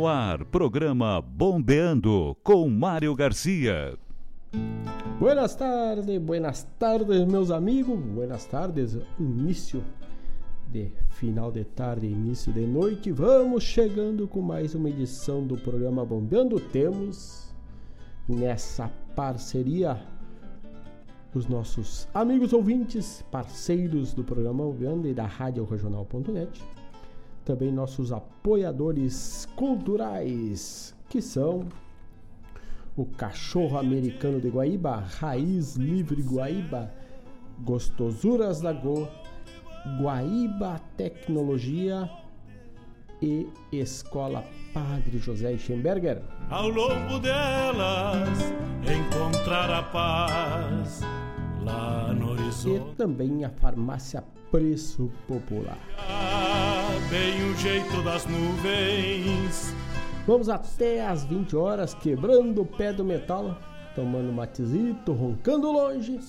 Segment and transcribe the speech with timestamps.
[0.00, 3.98] No ar, programa Bombeando com Mário Garcia.
[5.18, 8.00] Buenas tardes, buenas tardes, meus amigos.
[8.00, 9.84] Buenas tardes, início
[10.72, 13.12] de final de tarde, início de noite.
[13.12, 16.58] Vamos chegando com mais uma edição do programa Bombeando.
[16.58, 17.54] Temos
[18.26, 20.02] nessa parceria
[21.34, 26.79] os nossos amigos ouvintes, parceiros do programa Bombeando e da Rádio Regional.net
[27.44, 31.66] também nossos apoiadores culturais, que são
[32.96, 36.92] o Cachorro Americano de Guaíba, Raiz Livre Guaíba,
[37.60, 39.08] Gostosuras da Go,
[40.00, 42.10] Guaíba Tecnologia
[43.22, 46.22] e Escola Padre José Schemberger.
[46.48, 48.28] Ao longo delas
[48.82, 51.00] encontrar a paz
[51.62, 52.90] lá no horizonte.
[52.90, 55.78] E também a Farmácia Preço Popular.
[57.08, 59.74] Bem o jeito das nuvens.
[60.26, 63.56] Vamos até às 20 horas, quebrando o pé do metal,
[63.94, 66.20] tomando matezito, roncando longe,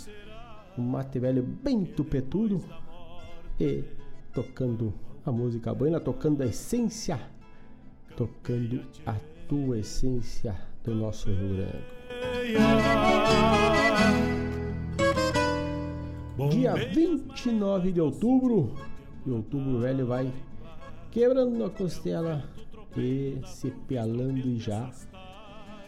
[0.78, 2.64] um mate velho bem tupetudo
[3.60, 3.84] e
[4.34, 4.94] tocando
[5.26, 7.20] a música buena, tocando a essência,
[8.16, 9.16] tocando a
[9.48, 12.02] tua essência do nosso Rio Grande.
[16.50, 18.74] Dia 29 de outubro,
[19.26, 20.32] e outubro velho vai
[21.12, 22.44] quebrando a costela
[22.98, 24.90] e se pialando já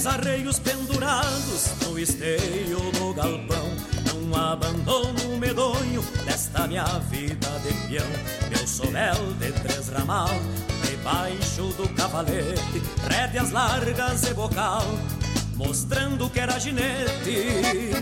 [0.04, 3.70] Meus arreios pendurados no esteio do galpão
[4.06, 8.06] Não abandono medonho desta minha vida de peão.
[8.50, 10.28] Meu sovel de três ramal
[10.84, 14.84] debaixo do cavalete Rédeas largas e bocal
[15.56, 17.92] mostrando que era ginete.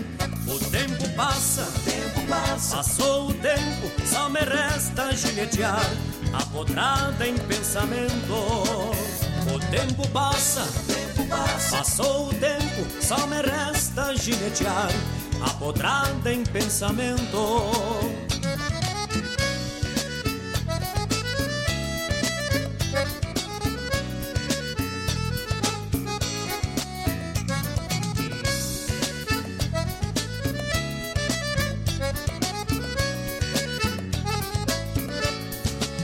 [0.47, 2.77] O tempo passa, tempo passa.
[2.77, 5.87] Passou o tempo, só me resta ginetear
[6.33, 8.33] Apodrada em pensamento.
[9.53, 11.02] O tempo passa, tempo
[11.33, 14.89] passa Passou o tempo, só me resta ginetear
[15.41, 17.69] Apodrada em pensamento.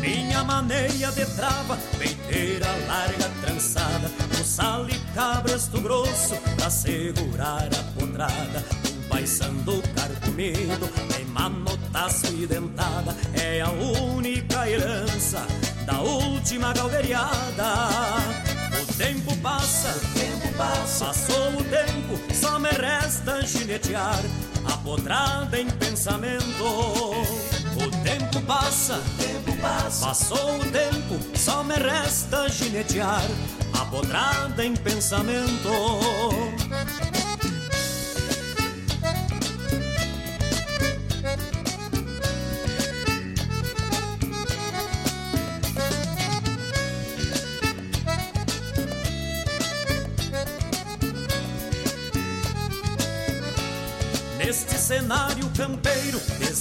[0.01, 3.19] Minha maneia de trava, peiteira larga
[6.89, 8.65] segurar a potrada.
[8.88, 15.46] Um paisando carcomido, em manotaço e dentada, é a única herança
[15.86, 17.75] da última galdeiriada.
[18.81, 24.22] O tempo passa, o tempo passa, passou o tempo, só me resta ginetear
[24.65, 26.63] a potrada em pensamento.
[26.63, 33.25] O tempo passa, o tempo passa, passou o tempo, só me resta ginetear
[33.74, 36.49] a potrada em pensamento.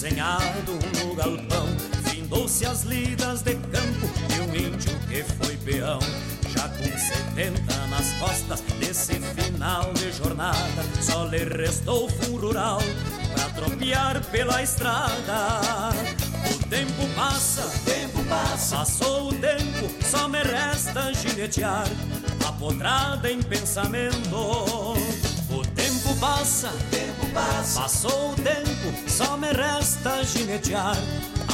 [0.09, 1.67] Desenhado no galpão,
[2.05, 5.99] findou-se as lidas de campo de um índio que foi peão.
[6.49, 12.81] Já com 70 nas costas desse final de jornada, só lhe restou fundo rural
[13.35, 15.91] pra tropear pela estrada.
[16.51, 21.87] O tempo passa, o tempo passa, passou o tempo, só me resta ginetear,
[22.47, 24.37] apodrada em pensamento.
[25.51, 30.97] O tempo passa, o tempo passou o tempo, só me resta ginetear,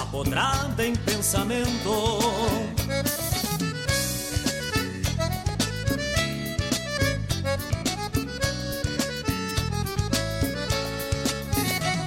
[0.00, 1.90] apodrada em pensamento.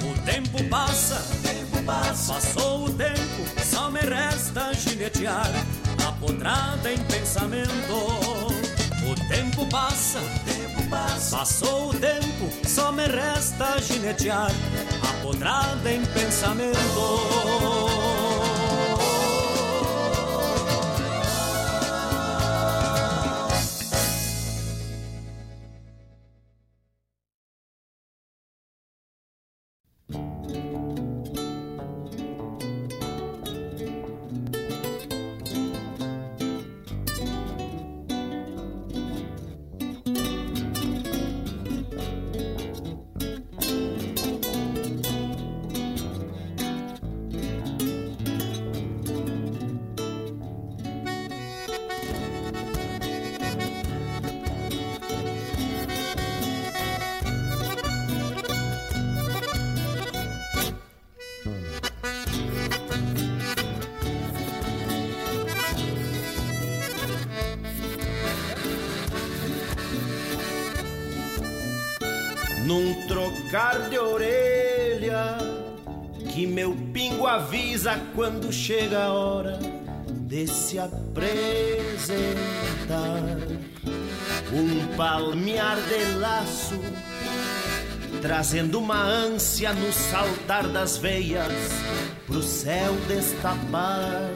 [0.03, 5.51] O passa, o tempo passa, passou o tempo, só me resta ginetear,
[6.07, 7.93] apodrada em pensamento.
[9.09, 10.56] O tempo passa, o tempo passa,
[10.89, 14.51] passou o tempo, só me resta ginetear,
[15.01, 18.06] apodrada em pensamento.
[80.77, 82.38] Se apresentar.
[84.53, 86.79] Um palmear de laço,
[88.22, 91.51] trazendo uma ânsia no saltar das veias
[92.27, 94.29] pro céu destapar.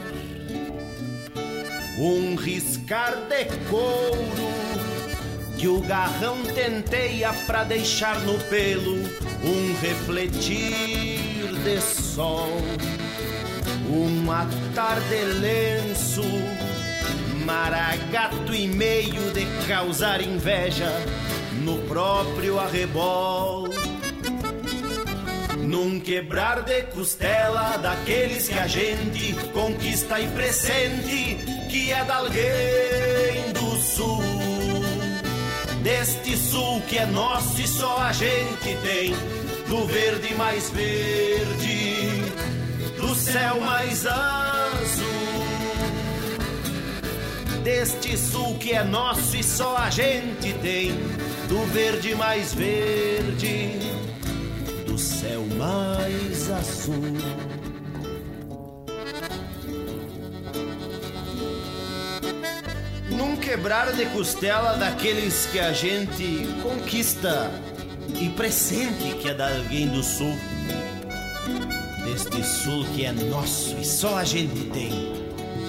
[1.98, 4.52] Um riscar de couro
[5.56, 8.96] que o garrão tenteia pra deixar no pelo
[9.44, 12.50] um refletir de sol
[13.92, 16.22] uma tarde lenço,
[17.44, 20.90] maragato e meio de causar inveja
[21.62, 23.68] no próprio arrebol.
[25.58, 31.38] Num quebrar de costela daqueles que a gente conquista e presente,
[31.70, 34.22] que é da alguém do sul.
[35.82, 39.14] Deste sul que é nosso e só a gente tem,
[39.68, 42.21] do verde mais verde
[43.22, 45.06] céu mais azul.
[47.62, 50.92] Deste sul que é nosso e só a gente tem,
[51.48, 53.78] do verde mais verde,
[54.86, 57.16] do céu mais azul.
[63.08, 67.52] Num quebrar de costela daqueles que a gente conquista
[68.20, 70.36] e pressente que é de alguém do sul
[72.12, 74.90] deste sul que é nosso e só a gente tem,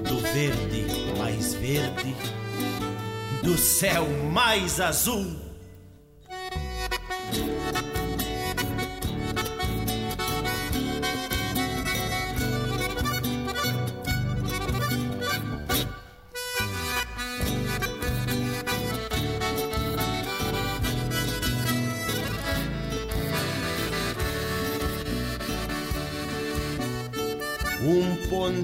[0.03, 0.85] do verde
[1.17, 2.13] mais verde,
[3.41, 5.37] do céu mais azul.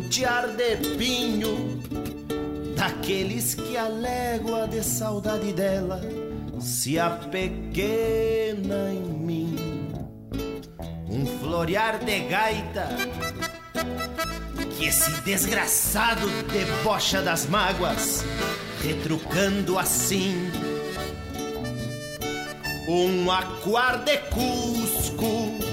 [0.10, 1.80] De pinho
[2.76, 6.02] daqueles que a légua de saudade dela
[6.60, 9.56] se apequena em mim.
[11.08, 12.90] Um florear de gaita
[14.76, 18.26] que esse desgraçado debocha das mágoas,
[18.82, 20.50] retrucando assim.
[22.88, 25.69] Um aquar de cusco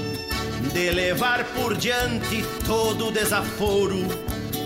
[0.76, 3.96] de levar por diante todo o desaforo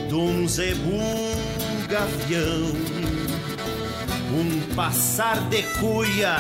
[0.09, 0.99] de um zebu
[1.89, 2.73] gavião.
[4.33, 6.35] Um passar de cuia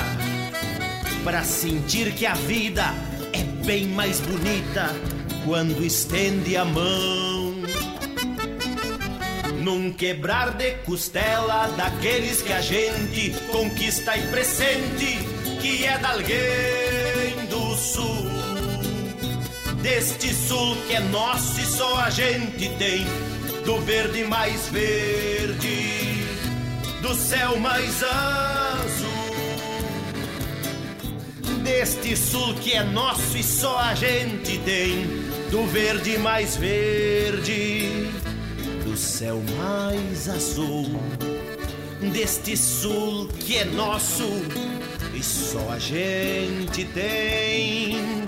[1.22, 2.92] para sentir que a vida
[3.32, 4.90] é bem mais bonita
[5.44, 7.54] quando estende a mão.
[9.62, 15.18] Num quebrar de costela daqueles que a gente conquista e presente,
[15.60, 18.29] que é de alguém do sul
[19.82, 23.04] deste sul que é nosso e só a gente tem,
[23.64, 26.26] do verde mais verde,
[27.00, 29.10] do céu mais azul.
[31.62, 35.06] Deste sul que é nosso e só a gente tem,
[35.50, 38.10] do verde mais verde,
[38.84, 41.00] do céu mais azul.
[42.12, 44.24] Deste sul que é nosso
[45.14, 48.20] e só a gente tem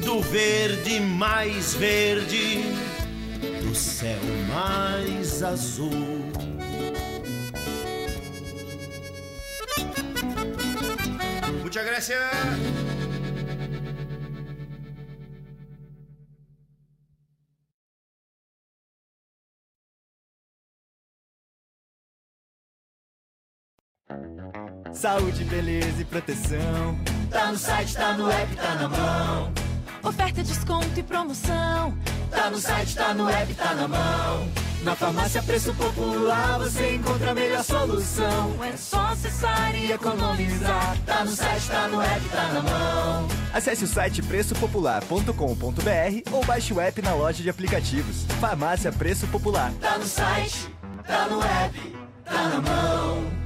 [0.00, 2.62] do verde mais verde,
[3.62, 5.90] do céu mais azul.
[11.62, 12.20] Muchas gracias.
[24.92, 26.98] Saúde, beleza e proteção.
[27.30, 29.65] Tá no site, tá no app, tá na mão.
[30.06, 31.92] Oferta, desconto e promoção.
[32.30, 34.48] Tá no site, tá no app, tá na mão.
[34.84, 38.54] Na farmácia Preço Popular você encontra a melhor solução.
[38.64, 40.96] É só acessar e economizar.
[41.04, 43.26] Tá no site, tá no app, tá na mão.
[43.52, 48.24] Acesse o site preçopopular.com.br ou baixe o app na loja de aplicativos.
[48.40, 49.72] Farmácia Preço Popular.
[49.80, 50.72] Tá no site,
[51.04, 53.45] tá no app, tá na mão.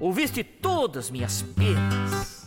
[0.00, 2.46] Ouviste todas minhas penas,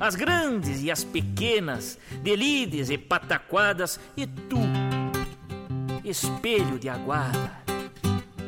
[0.00, 4.58] as grandes e as pequenas, delides e pataquadas, e tu,
[6.04, 7.52] espelho de aguada,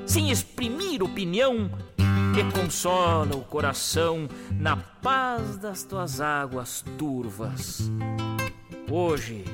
[0.05, 1.71] sem exprimir opinião,
[2.35, 7.89] me consola o coração na paz das tuas águas turvas.
[8.91, 9.45] Hoje,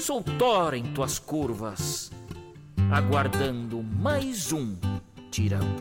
[0.00, 2.10] sou tora em tuas curvas,
[2.90, 4.74] aguardando mais um
[5.30, 5.76] tirão.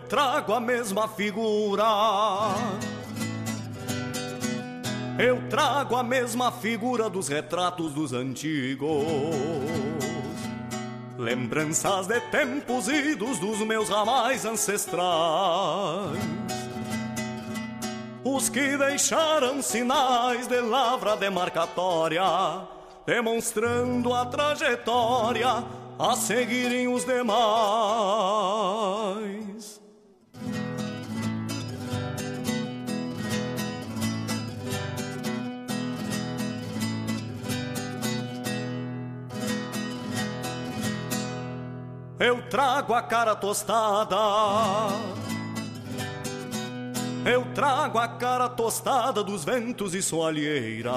[0.00, 1.84] Trago a mesma figura.
[5.18, 8.88] Eu trago a mesma figura dos retratos dos antigos.
[11.18, 14.96] Lembranças de tempos idos dos meus ramais ancestrais.
[18.24, 22.22] Os que deixaram sinais de lavra demarcatória,
[23.04, 28.46] demonstrando a trajetória a seguirem os demais.
[42.26, 44.16] eu trago a cara tostada.
[47.24, 50.94] Eu trago a cara tostada dos ventos e soalheiras.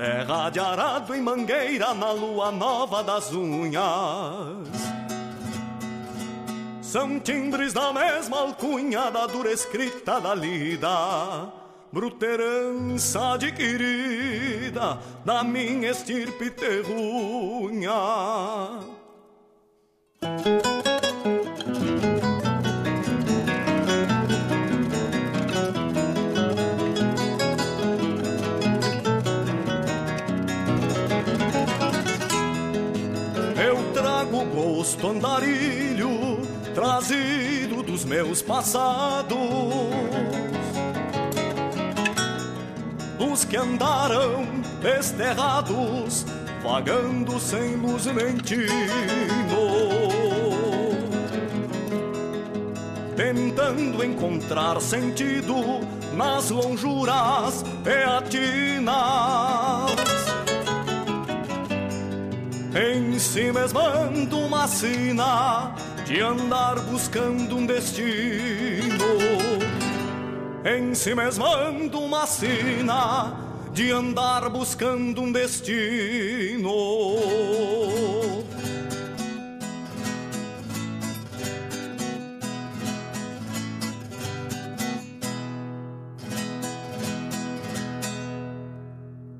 [0.00, 4.66] Terra de arado em mangueira na lua nova das unhas.
[6.80, 11.52] São timbres da mesma alcunha da dura escrita da lida,
[11.92, 17.92] bruta herança adquirida da minha estirpe terrunha.
[35.06, 36.40] Andarilho
[36.74, 39.36] trazido dos meus passados.
[43.18, 44.46] Os que andaram
[44.80, 46.24] desterrados,
[46.62, 48.06] vagando sem luz
[48.42, 48.70] tino.
[53.16, 55.54] Tentando encontrar sentido
[56.14, 58.90] nas lonjuras peatinas
[62.74, 65.74] em si mesmando uma sina
[66.06, 69.06] de andar buscando um destino.
[70.64, 73.34] Em si mesmando uma sina
[73.72, 76.70] de andar buscando um destino.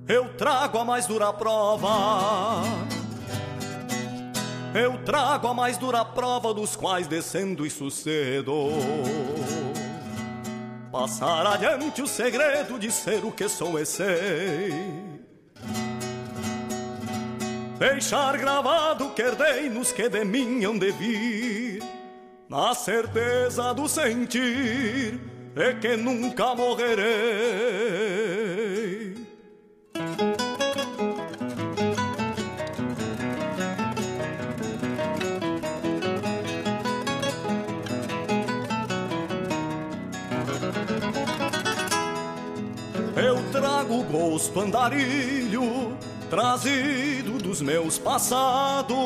[0.09, 3.00] Eu trago a mais dura prova
[4.75, 8.71] eu trago a mais dura prova dos quais descendo e sucedo.
[10.91, 14.73] Passar adiante o segredo de ser o que sou e sei.
[17.79, 21.83] Deixar gravado que herdei nos que de mim hão de vir,
[22.49, 25.19] na certeza do sentir
[25.57, 28.50] é que nunca morrerei.
[43.91, 45.97] Trago gosto andarilho
[46.31, 48.97] trazido dos meus passados,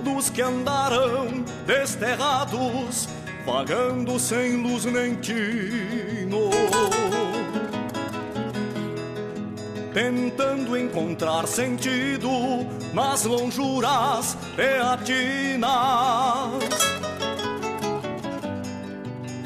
[0.00, 3.08] dos que andaram desterrados,
[3.46, 6.50] vagando sem luz nem tino,
[9.94, 12.28] tentando encontrar sentido
[12.92, 15.70] nas lonjuras peatinas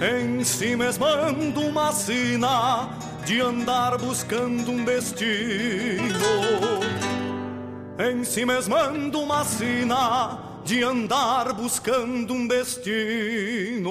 [0.00, 2.90] em si mesmando uma sina
[3.24, 6.14] de andar buscando um destino.
[7.98, 13.90] Em si mesmando uma sina de andar buscando um destino.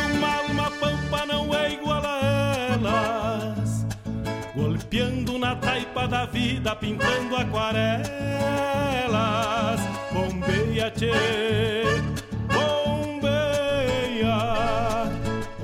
[1.11, 3.85] pampa não é igual a elas?
[4.55, 8.09] Golpeando na taipa da vida, pintando aquarelas.
[10.13, 11.11] Bombeia, tchê,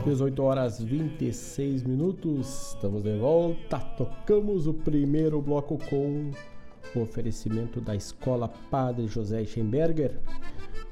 [0.06, 3.78] 18 horas 26 minutos, estamos de volta.
[3.78, 6.32] Tocamos o primeiro bloco com
[6.96, 10.18] o oferecimento da Escola Padre José Schemberger.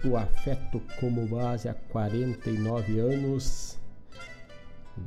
[0.03, 3.74] O afeto como base há 49 anos.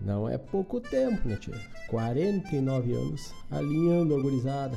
[0.02, 1.54] Não é pouco tempo, né, tio?
[1.88, 4.76] 49 anos alinhando a gurizada,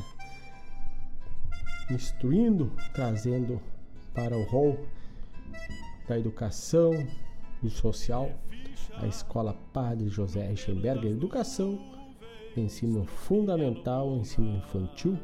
[1.90, 3.60] instruindo, trazendo
[4.14, 4.86] para o rol
[6.08, 6.92] da educação,
[7.62, 8.32] do social
[8.98, 11.80] a Escola Padre José Reichenberger Educação,
[12.56, 15.18] ensino fundamental, ensino infantil,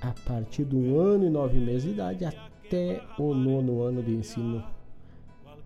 [0.00, 4.64] a partir do ano e nove meses de idade até o nono ano de ensino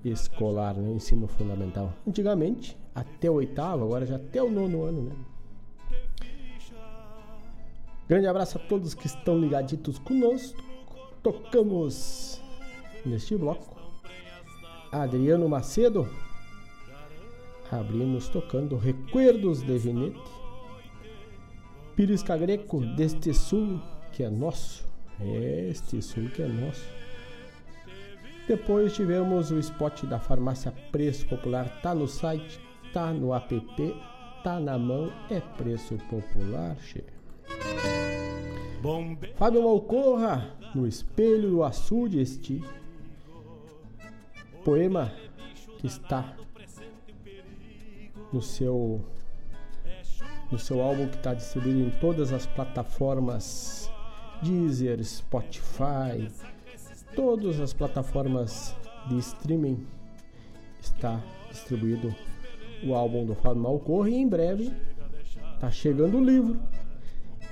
[0.05, 0.92] escolar, né?
[0.92, 1.92] ensino fundamental.
[2.07, 5.16] Antigamente, até o oitavo, agora já até o nono ano, né?
[8.09, 10.62] Grande abraço a todos que estão ligaditos conosco.
[11.22, 12.40] Tocamos
[13.04, 13.76] neste bloco.
[14.90, 16.09] Adriano Macedo,
[17.70, 20.18] abrimos tocando Recuerdos de Vinete,
[21.94, 23.78] Pirisca Greco, deste sul
[24.12, 24.87] que é nosso,
[25.20, 26.87] este sul que é nosso.
[28.48, 32.65] Depois tivemos o spot da farmácia Preço Popular, tá no site,
[32.96, 33.94] tá no app,
[34.42, 37.04] tá na mão, é preço popular, che.
[39.35, 42.64] Fábio Malcorra, no espelho do açude, este
[44.64, 45.12] poema
[45.78, 46.35] que está
[48.32, 49.04] no seu
[50.50, 53.90] no seu álbum que está distribuído em todas as plataformas
[54.42, 56.30] Deezer, Spotify,
[57.14, 58.74] todas as plataformas
[59.06, 59.87] de streaming
[60.80, 62.14] está distribuído
[62.84, 64.72] o álbum do Fábio Malcorre e em breve
[65.54, 66.60] está chegando o livro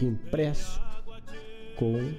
[0.00, 0.80] impresso
[1.76, 2.12] com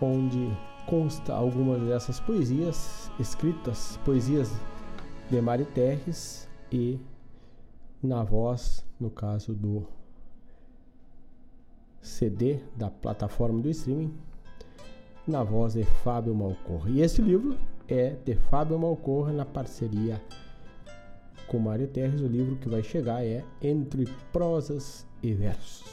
[0.00, 4.50] onde consta algumas dessas poesias escritas, poesias
[5.30, 6.98] de Mário Terres e
[8.02, 9.86] na voz, no caso do
[12.00, 14.14] CD da plataforma do streaming,
[15.26, 16.88] na voz de Fábio Malcorra.
[16.88, 20.20] E esse livro é de Fábio Malcorra na parceria
[21.48, 22.20] com Mário Terres.
[22.20, 25.84] O livro que vai chegar é Entre Prosas e Versos.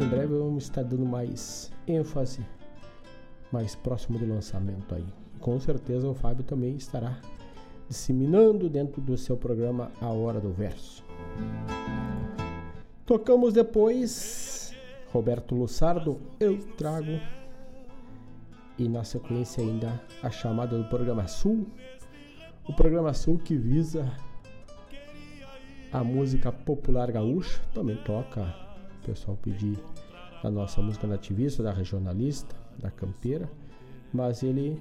[0.00, 2.40] Em breve vamos estar dando mais ênfase,
[3.52, 5.04] mais próximo do lançamento aí.
[5.40, 7.20] Com certeza o Fábio também estará
[7.88, 11.04] disseminando dentro do seu programa A Hora do Verso.
[13.04, 14.72] Tocamos depois
[15.12, 17.20] Roberto Lussardo, Eu Trago,
[18.78, 21.66] e na sequência ainda a chamada do programa Sul,
[22.66, 24.10] o programa Sul que visa
[25.92, 28.54] a música popular gaúcha, também toca,
[29.02, 29.78] o pessoal pedir
[30.42, 33.48] a nossa música nativista, da regionalista, da campeira,
[34.12, 34.80] mas ele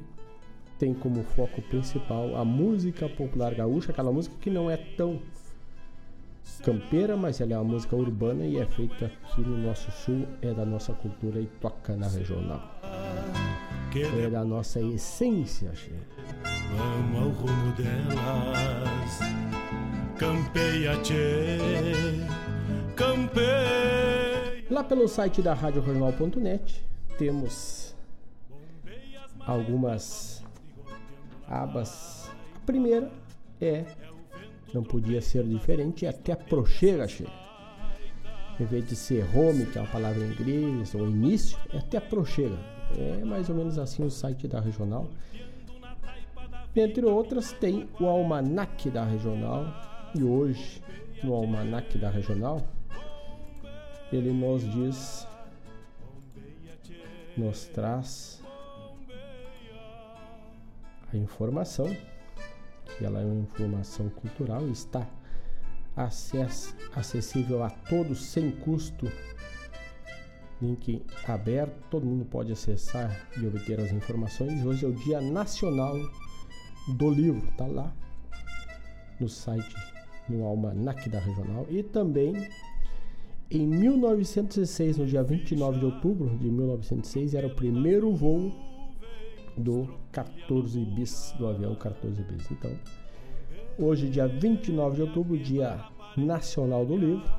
[0.80, 5.22] tem como foco principal a música popular gaúcha, aquela música que não é tão
[6.64, 10.54] campeira, mas ela é uma música urbana e é feita aqui no nosso sul, é
[10.54, 12.62] da nossa cultura e toca na regional.
[13.94, 15.92] É da nossa essência, che.
[16.72, 19.41] Vamos ao rumo delas,
[20.22, 21.58] campeia, tchê,
[22.96, 24.64] campeia.
[24.70, 26.86] Lá pelo site da radioregional.net
[27.18, 27.96] temos
[29.40, 30.44] algumas
[31.48, 32.30] abas.
[32.56, 33.12] A primeira
[33.60, 33.84] é,
[34.72, 37.26] não podia ser diferente, é até a prochega, che.
[38.60, 41.98] Em vez de ser home, que é uma palavra em inglês, ou início, é até
[41.98, 42.60] a prochega.
[42.96, 45.10] É mais ou menos assim o site da regional.
[46.76, 49.91] Entre outras, tem o almanac da regional.
[50.14, 50.82] E hoje,
[51.24, 52.62] no almanac da regional,
[54.12, 55.28] ele nos diz,
[57.38, 58.44] nos traz
[61.14, 61.88] a informação,
[62.98, 65.08] que ela é uma informação cultural e está
[65.96, 69.08] acess acessível a todos sem custo
[70.62, 74.64] link aberto, todo mundo pode acessar e obter as informações.
[74.64, 75.96] Hoje é o Dia Nacional
[76.98, 77.92] do Livro, tá lá
[79.20, 79.76] no site,
[80.32, 81.66] no almanac da regional.
[81.70, 82.34] E também
[83.50, 88.50] em 1906, no dia 29 de outubro de 1906, era o primeiro voo
[89.58, 92.50] do 14 bis, do avião 14 bis.
[92.50, 92.72] Então,
[93.78, 95.84] hoje, dia 29 de outubro, dia
[96.16, 97.30] nacional do livro.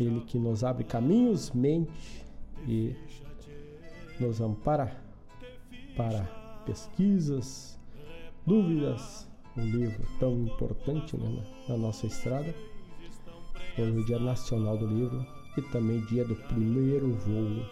[0.00, 2.24] Ele que nos abre caminhos, mente
[2.66, 2.94] e
[4.18, 4.96] nos ampara
[5.96, 6.24] para
[6.66, 7.78] pesquisas,
[8.44, 12.52] dúvidas, um livro tão importante né, na nossa estrada.
[13.78, 15.24] Hoje é o Dia Nacional do Livro
[15.56, 17.64] e também dia do primeiro voo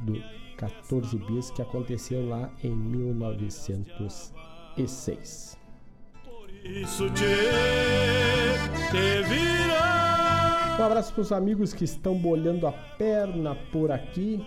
[0.00, 0.22] do
[0.56, 5.58] 14 bis que aconteceu lá em 1906.
[6.64, 7.24] Isso te,
[8.90, 9.22] te
[10.78, 14.44] um abraço para os amigos que estão bolhando a perna por aqui.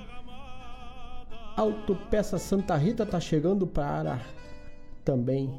[1.56, 4.20] Autopeça Santa Rita está chegando para
[5.04, 5.54] também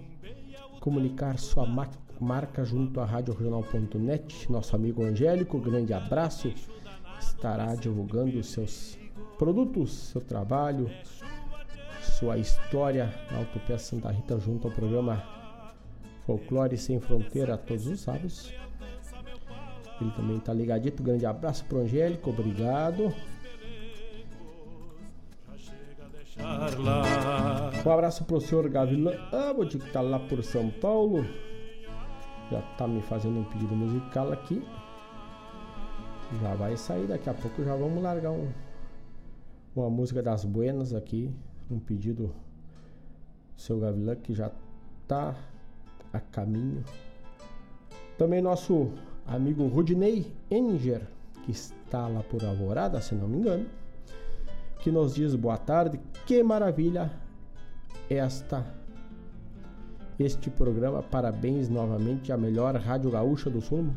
[0.86, 1.66] comunicar sua
[2.20, 4.52] marca junto à RádioRegional.net.
[4.52, 6.54] Nosso amigo Angélico, grande abraço,
[7.20, 8.96] estará divulgando seus
[9.36, 10.88] produtos, seu trabalho,
[12.00, 15.24] sua história na Autopeça Santa Rita junto ao programa
[16.24, 18.54] Folclore Sem Fronteira todos os sábados.
[20.00, 21.02] Ele também está ligadito.
[21.02, 23.12] Grande abraço pro Angélico, obrigado.
[26.38, 31.24] Um abraço pro senhor Gavilã Abbott, que está lá por São Paulo.
[32.50, 34.62] Já está me fazendo um pedido musical aqui.
[36.40, 37.64] Já vai sair daqui a pouco.
[37.64, 38.48] Já vamos largar um,
[39.74, 41.34] uma música das Buenas aqui.
[41.70, 42.34] Um pedido do
[43.56, 44.50] seu Gavilã que já
[45.02, 45.34] está
[46.12, 46.84] a caminho.
[48.18, 48.92] Também nosso
[49.26, 51.02] amigo Rudney Enger,
[51.44, 53.66] que está lá por Alvorada, se não me engano,
[54.86, 57.10] que nos diz boa tarde, que maravilha
[58.08, 58.64] esta
[60.16, 61.02] este programa.
[61.02, 63.90] Parabéns novamente à melhor Rádio Gaúcha do Sul.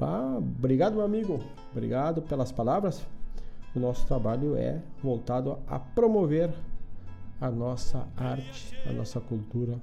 [0.00, 1.40] Ah, obrigado, meu amigo.
[1.72, 3.06] Obrigado pelas palavras.
[3.76, 6.54] O nosso trabalho é voltado a promover
[7.38, 9.78] a nossa arte, a nossa cultura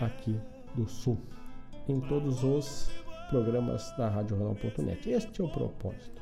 [0.00, 0.38] aqui
[0.76, 1.18] do Sul,
[1.88, 2.88] em todos os
[3.30, 5.10] programas da Rádio Jornal.net.
[5.10, 6.19] Este é o propósito.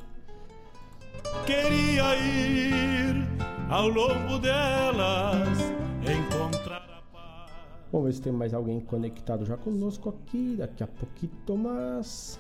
[1.47, 3.27] Queria ir
[3.71, 5.59] ao longo delas
[6.03, 7.53] encontrar a paz.
[7.93, 10.57] Vamos ver se tem mais alguém conectado já conosco aqui.
[10.59, 12.39] Daqui a pouquinho, mas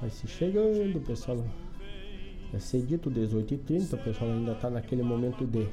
[0.00, 1.44] vai se chegando, pessoal.
[2.52, 5.68] É cedito, 18h30, o pessoal ainda está naquele momento de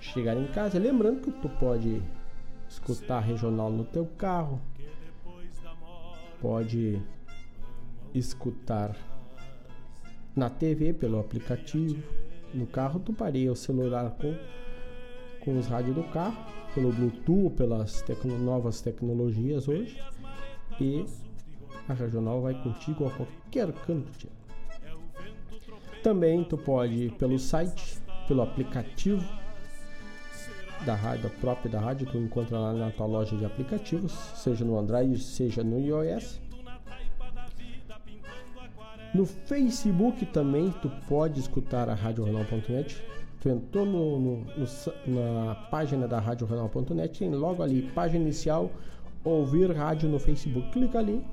[0.00, 0.78] chegar em casa.
[0.78, 2.02] Lembrando que tu pode
[2.68, 4.60] escutar regional no teu carro,
[6.40, 7.00] pode
[8.12, 8.94] escutar
[10.34, 12.02] na TV pelo aplicativo.
[12.52, 14.34] No carro tu pareia o celular com,
[15.40, 16.36] com os rádios do carro,
[16.74, 19.98] pelo Bluetooth, pelas tecno, novas tecnologias hoje.
[20.80, 21.04] E
[21.88, 24.28] a regional vai contigo a qualquer canto.
[26.02, 29.24] Também tu pode ir pelo site, pelo aplicativo
[30.84, 34.78] da rádio, própria da rádio, tu encontra lá na tua loja de aplicativos, seja no
[34.78, 36.40] Android, seja no iOS.
[39.14, 43.00] No Facebook também tu pode escutar a RádioRenal.net.
[43.40, 44.46] Tu entrou no, no,
[45.06, 48.72] no, na página da RádioRenal.net, tem logo ali, página inicial,
[49.22, 50.68] ouvir rádio no Facebook.
[50.72, 51.24] Clica ali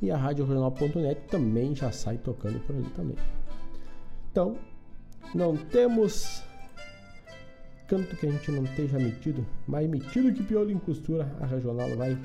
[0.00, 3.16] e a RádioRegional.net também já sai tocando por ali também.
[4.32, 4.56] Então,
[5.32, 6.42] não temos
[7.86, 11.94] canto que a gente não esteja metido, mais metido que piolho em costura, a regional
[11.96, 12.18] vai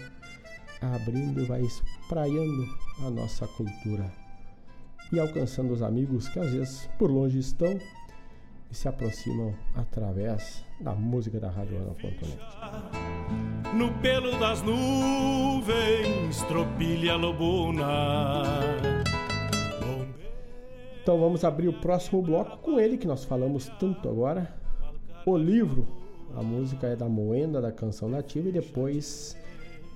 [0.81, 2.65] abrindo, vai espraiando
[3.05, 4.11] a nossa cultura
[5.11, 7.77] e alcançando os amigos que às vezes por longe estão
[8.69, 12.37] e se aproximam através da música da Rádio Ana.net.
[13.73, 18.43] No pelo das nuvens, tropilha lobuna.
[21.01, 24.53] Então vamos abrir o próximo bloco com ele que nós falamos tanto agora,
[25.25, 25.87] o livro.
[26.35, 29.37] A música é da Moenda, da canção nativa, e depois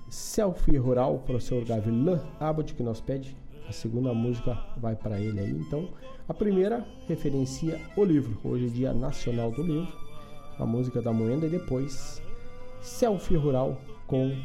[0.10, 3.41] Selfie Rural, professor Gavilã Abbott, que nos pede.
[3.68, 5.52] A segunda música vai para ele aí.
[5.52, 5.90] Então,
[6.28, 8.38] a primeira referencia o livro.
[8.44, 9.94] Hoje é dia nacional do livro.
[10.60, 12.22] A música da Moenda, e depois
[12.82, 14.36] Selfie Rural com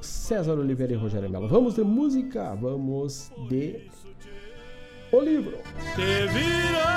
[0.00, 1.48] César Oliveira e Rogério Melo.
[1.48, 3.88] Vamos de música, vamos de
[5.12, 5.56] o livro.
[5.94, 6.95] Te vira.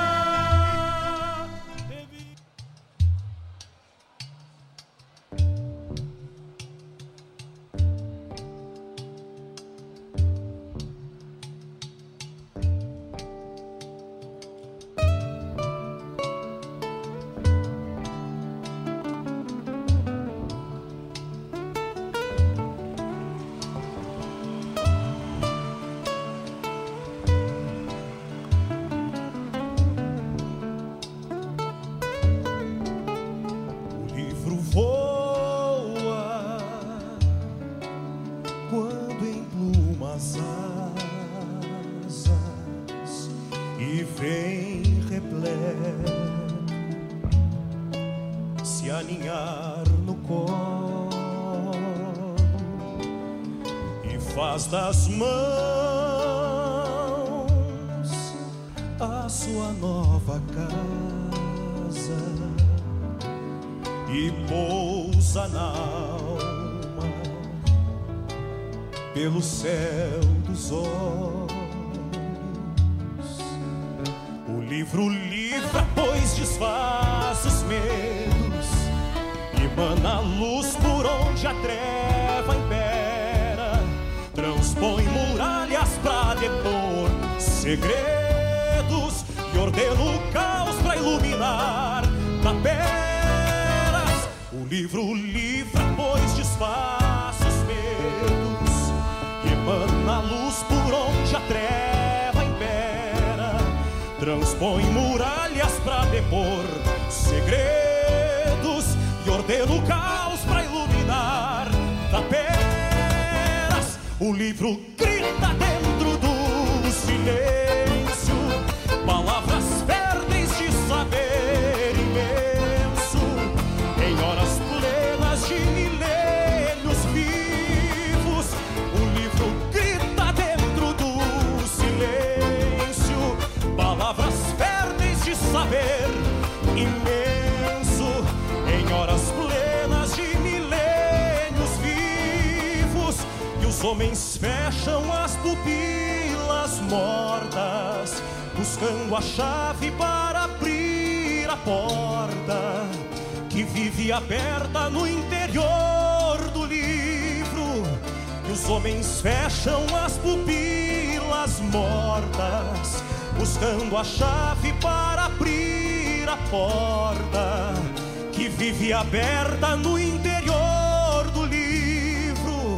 [168.79, 172.77] vive aberta no interior do livro,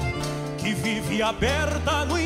[0.58, 2.20] que vive aberta no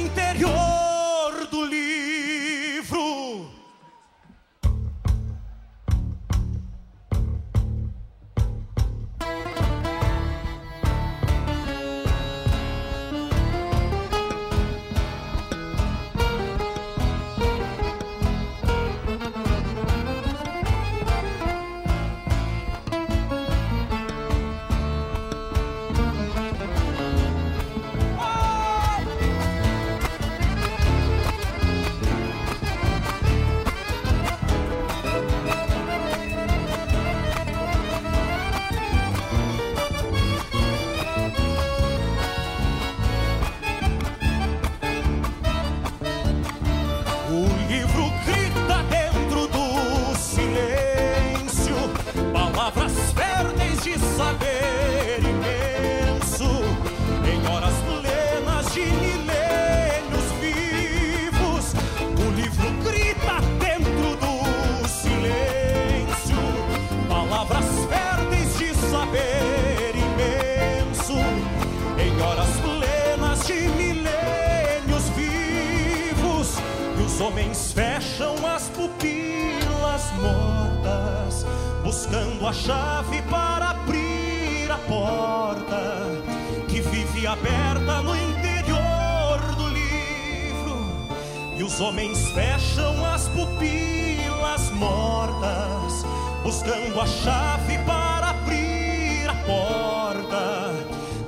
[91.86, 96.04] homens fecham as pupilas mortas,
[96.42, 100.74] buscando a chave para abrir a porta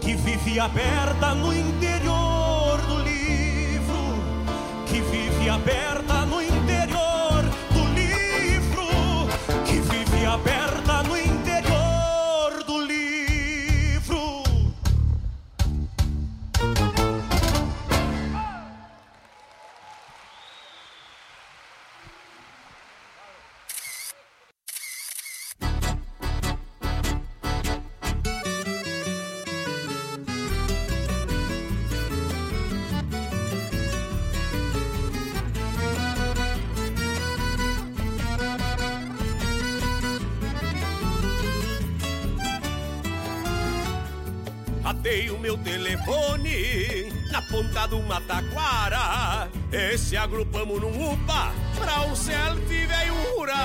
[0.01, 1.96] que vive aberta no interior
[47.88, 49.49] do Mataquara.
[49.71, 53.57] E se agrupamos num UPA pra um selfie veio rural.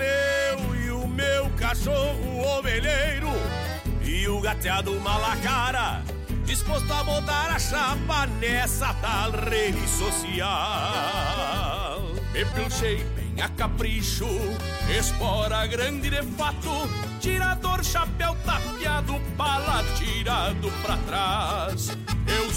[0.00, 3.30] Eu e o meu cachorro ovelheiro
[4.02, 6.02] e o gateado malacara.
[6.44, 10.46] Disposto a botar a chapa nessa tal rede social.
[12.32, 14.28] Me pilchei bem a capricho,
[14.96, 16.88] espora grande de fato,
[17.20, 21.96] tirador, chapéu tapeado, pala tirado pra trás.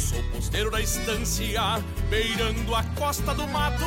[0.09, 1.61] Sou posteiro da estância,
[2.09, 3.85] beirando a costa do mato,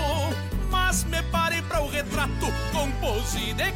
[0.71, 3.73] mas me parei para o retrato com pose de.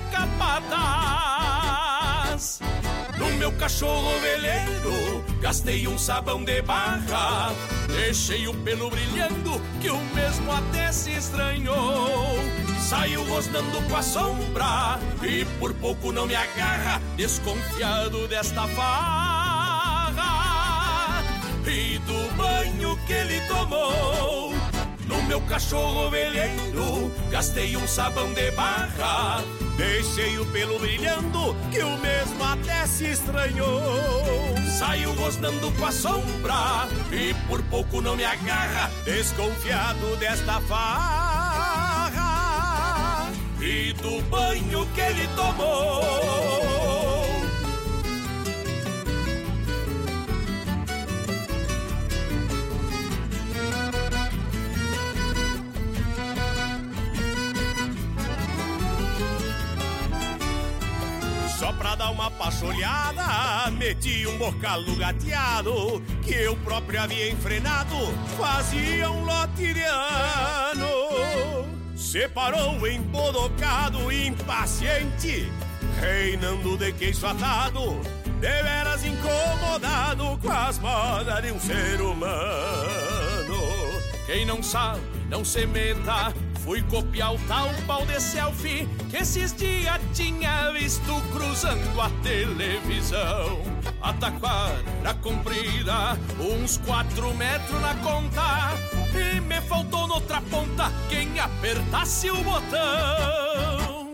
[3.19, 7.53] No meu cachorro veleiro, gastei um sabão de barra.
[7.89, 12.37] Deixei o pelo brilhando, que o mesmo até se estranhou.
[12.79, 19.36] Saiu rosnando com a sombra, e por pouco não me agarra, desconfiado desta farra.
[21.69, 24.55] E do banho que ele tomou.
[25.07, 29.43] No meu cachorro veleiro, gastei um sabão de barra.
[29.77, 33.83] Deixei o pelo brilhando, que o mesmo até se estranhou.
[34.79, 42.17] Saiu rosnando com a sombra, e por pouco não me agarra, desconfiado desta farra.
[43.61, 46.96] E do banho que ele tomou.
[61.67, 67.97] Só pra dar uma pacholhada, meti um bocalo gateado que eu próprio havia enfrenado,
[68.39, 70.87] fazia um lote de ano.
[71.97, 75.51] Separou embodocado, impaciente,
[76.01, 78.01] reinando de queixo atado,
[78.41, 83.57] deveras incomodado com as modas de um ser humano.
[84.25, 86.33] Quem não sabe, não se meta,
[86.67, 93.63] Fui copiar o tal pau de selfie que esses dias tinha visto cruzando a televisão.
[94.03, 98.75] A taquara comprida, uns quatro metros na conta,
[99.15, 104.13] e me faltou noutra ponta quem apertasse o botão.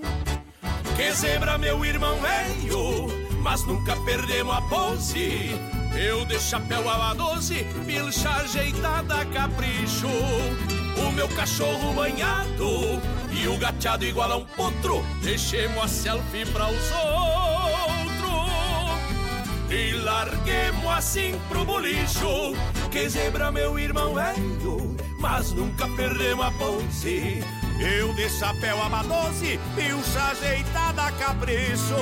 [0.94, 3.06] Que zebra, meu irmão veio,
[3.42, 5.58] mas nunca perdemos a pose.
[5.96, 10.81] Eu de chapéu a 12, pilcha ajeitada capricho.
[10.96, 13.00] O meu cachorro banhado
[13.32, 15.04] e o gateado igual a um potro.
[15.22, 17.32] Deixemos a selfie para os outros
[19.70, 22.54] e larguemos assim pro bolicho.
[22.90, 27.42] Que zebra, meu irmão velho, mas nunca perdemos a pose.
[27.80, 31.96] Eu de chapéu a 12, pilcha ajeitada a capricho.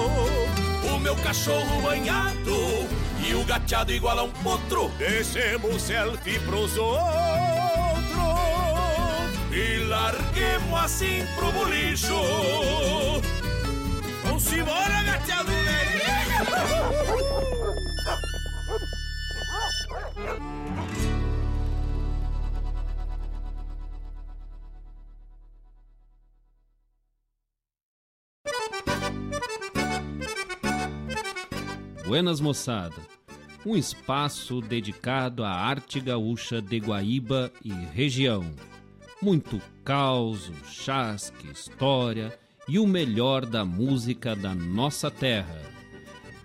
[0.93, 2.89] O meu cachorro banhado
[3.25, 4.91] e o gateado igual a um potro.
[4.99, 7.30] Deixemos selfie pros outros
[9.61, 12.15] e larguemos assim pro bolicho.
[14.25, 15.51] Vamos embora, gateado
[32.07, 32.97] Buenas moçada,
[33.65, 38.45] um espaço dedicado à arte gaúcha de Guaíba e região
[39.23, 45.61] muito caos, chasque, história e o melhor da música da nossa terra.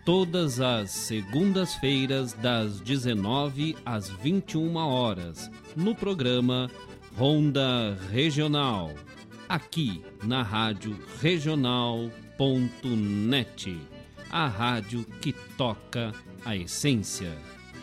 [0.04, 6.70] Todas as segundas-feiras, das 19 às 21 horas, no programa
[7.18, 8.92] Ronda Regional,
[9.48, 11.78] aqui na Rádio Regional.net,
[14.30, 16.12] a rádio que toca
[16.44, 17.55] a essência.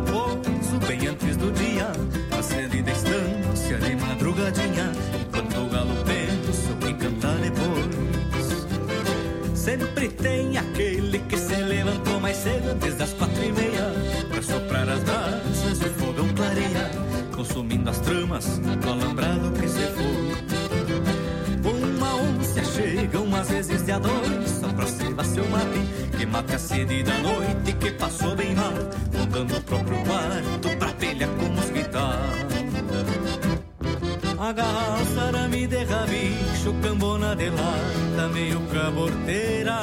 [0.00, 1.92] Pouso Bem antes do dia.
[2.38, 8.12] Acende da estância de madrugadinha Enquanto o galo pensa quem cantar depois.
[9.54, 13.92] Sempre tem aquele que se levantou mais cedo Desde as quatro e meia
[14.28, 16.90] Pra soprar as brasas e o fogão clareia
[17.34, 20.22] Consumindo as tramas do alambrado que se for
[21.64, 26.58] uma onça chegam às vezes de a dois Só pra seu mate Que mate a
[26.58, 28.72] sede da noite Que passou bem mal
[29.12, 32.12] Montando o próprio quarto Pra telha com mosquital
[34.38, 39.80] Agarra sarame de rabicho Cambona de lata Meio caborteira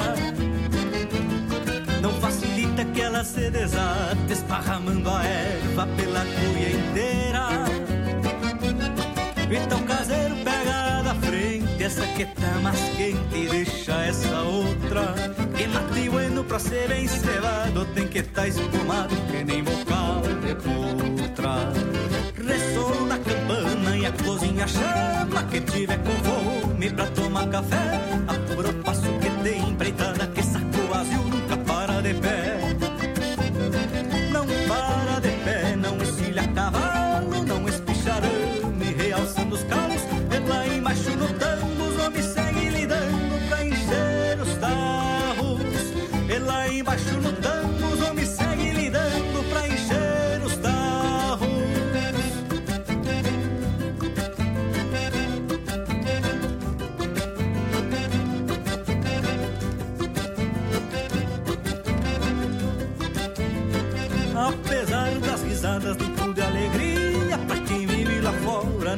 [2.02, 7.50] Não facilita que ela se desate Esparramando a erva Pela cuia inteira.
[9.52, 15.14] Então caseiro pega da frente quente, essa que tá mais quente, deixa essa outra.
[15.56, 20.56] Que mate bueno pra ser bem cevado, tem que tá espumado, que nem bocal de
[20.56, 21.72] putra.
[22.36, 28.70] Ressoa na campana e a cozinha chama, que tiver com fome pra tomar café, apura
[28.70, 32.69] o passo que tem empreitada, que saco vazio nunca para de pé.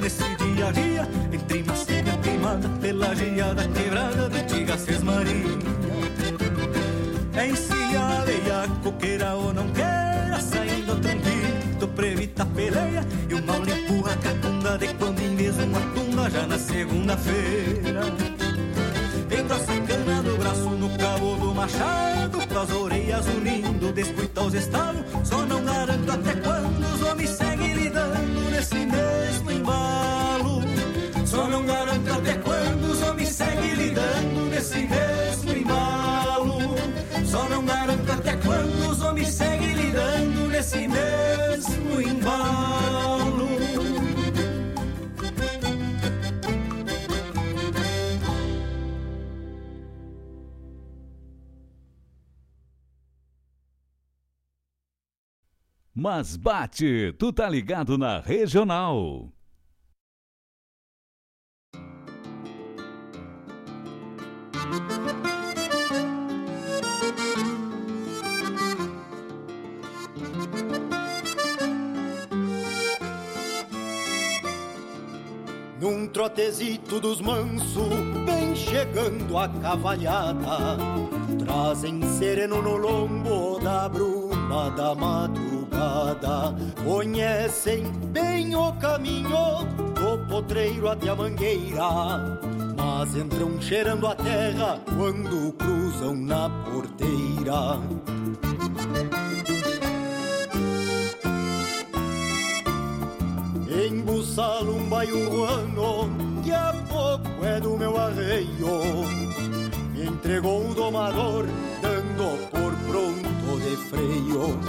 [0.01, 1.07] Nesse dia a dia.
[1.31, 5.59] Entre macega queimada pela geada quebrada de antiga Maria
[7.35, 13.05] É encilhada e a coqueira ou não queira Saindo tranquilo pra evitar peleia.
[13.29, 18.01] E o mal empurra a cacunda de quando em vez uma tunda Já na segunda-feira.
[19.39, 24.53] Engrossa a cana do braço no cabo do machado Com as orelhas unindo, descuita os
[24.53, 25.03] estalos.
[25.23, 29.10] Só não garanto até quando os homens seguem lidando Nesse mesmo
[32.31, 36.75] até quando os homens seguem lidando Nesse mesmo embalo
[37.25, 42.71] Só não garanto até quando os homens seguem lidando Nesse mesmo embalo
[55.93, 59.31] Mas bate, tu tá ligado na regional.
[76.01, 77.87] Num trotezito dos manso,
[78.25, 80.75] vem chegando a cavalhada.
[81.37, 86.55] Trazem sereno no lombo da bruma da madrugada.
[86.83, 92.39] Conhecem bem o caminho do potreiro até a mangueira.
[92.75, 97.79] Mas entram cheirando a terra quando cruzam na porteira.
[103.87, 106.07] Embuçalo um baiuano
[106.43, 109.07] que a pouco é do meu arreio.
[109.95, 111.47] Entregou o domador
[111.81, 114.59] dando por pronto de freio.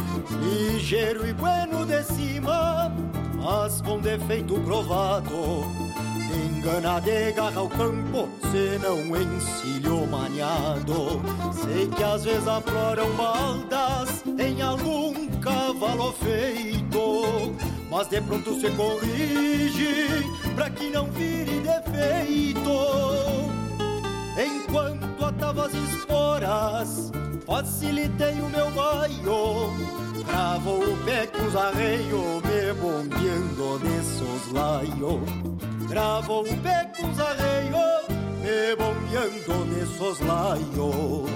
[0.40, 2.90] Ligeiro e bueno de cima,
[3.36, 5.62] mas com defeito provado.
[6.32, 11.20] Engana de garra ao campo, se não encilho maniado.
[11.52, 20.24] Sei que às vezes afloram baldas em algum cavalo feito mas de pronto se corrige
[20.54, 22.70] pra que não vire defeito.
[24.34, 27.12] Enquanto atava as esporas,
[27.46, 29.70] facilitei o meu baio.
[30.26, 35.22] Cravo o pé com os arreios, me bombeando de soslaio.
[35.86, 38.08] Cravo o pé com os arreios,
[38.40, 41.26] me bombeando de soslaio.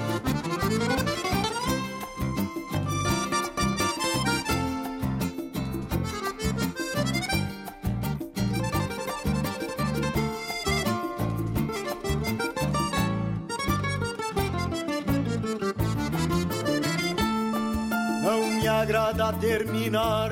[18.86, 20.30] Agrada terminar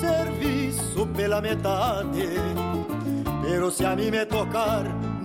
[0.00, 2.26] serviço pela metade.
[3.42, 4.82] Pero se a mim me tocar,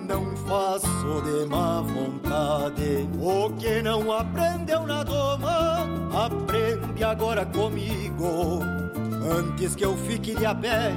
[0.07, 3.09] não faço de má vontade.
[3.19, 8.59] O que não aprendeu na doma, aprende agora comigo.
[9.39, 10.91] Antes que eu fique de a pé,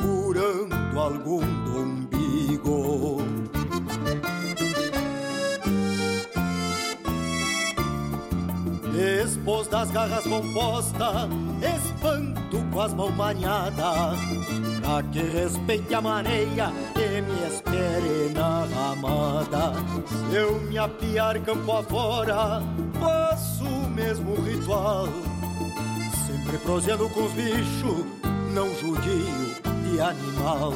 [0.00, 3.18] curando algum do umbigo.
[9.00, 11.26] Expôs das garras composta,
[11.62, 14.18] espanto com as mãos maniadas.
[14.82, 19.72] Pra que respeite a maneira e me espere na ramada.
[20.06, 22.62] Se eu me apiar campo afora,
[23.00, 25.08] faço o mesmo ritual.
[26.26, 28.04] Sempre prosendo com os bichos,
[28.52, 30.74] não judio de animal.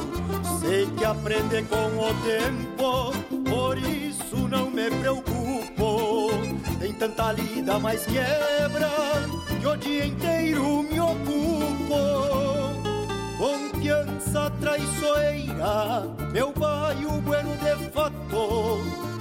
[0.61, 3.11] Sei que aprender com o tempo,
[3.47, 6.14] por isso não me preocupo.
[6.79, 8.89] Tem tanta lida, mais quebra,
[9.59, 11.95] que o dia inteiro me ocupo.
[13.37, 18.79] Confiança traiçoeira, meu baio bueno de foto,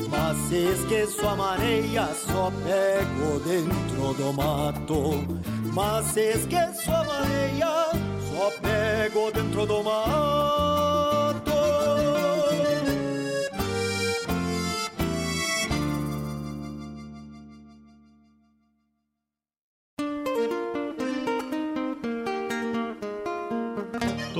[0.09, 5.25] mas esqueço a mareia, só pego dentro do mato.
[5.73, 7.91] Mas esqueço a mareia,
[8.31, 10.94] só pego dentro do mato.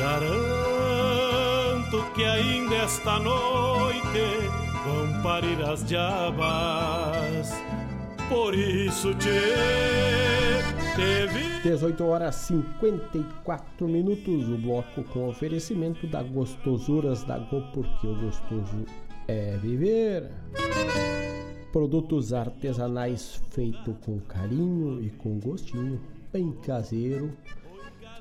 [0.00, 4.48] Garanto que ainda esta noite
[4.82, 7.50] vão parir as diabas.
[8.26, 9.28] Por isso te
[10.96, 14.48] teve 18 horas 54 minutos.
[14.48, 18.86] O bloco com oferecimento da Gostosuras da Go, porque o gostoso
[19.28, 20.30] é viver.
[21.72, 26.00] Produtos artesanais feitos com carinho e com gostinho,
[26.32, 27.36] bem caseiro.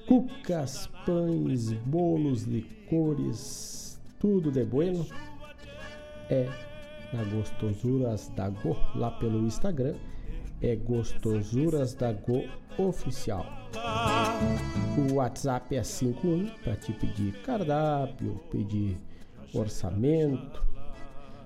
[0.10, 5.06] Cucas, pães, bolos, licores, tudo de bueno.
[6.32, 6.50] É
[7.14, 9.94] na Gostosuras da Go, lá pelo Instagram.
[10.64, 12.44] É Gostosuras da Go
[12.80, 13.46] Oficial.
[14.98, 18.98] O WhatsApp é 51 para te pedir cardápio, pedir
[19.54, 20.66] orçamento.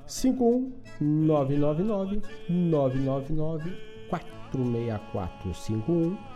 [0.07, 3.77] 51 999 999
[4.09, 6.32] 464 51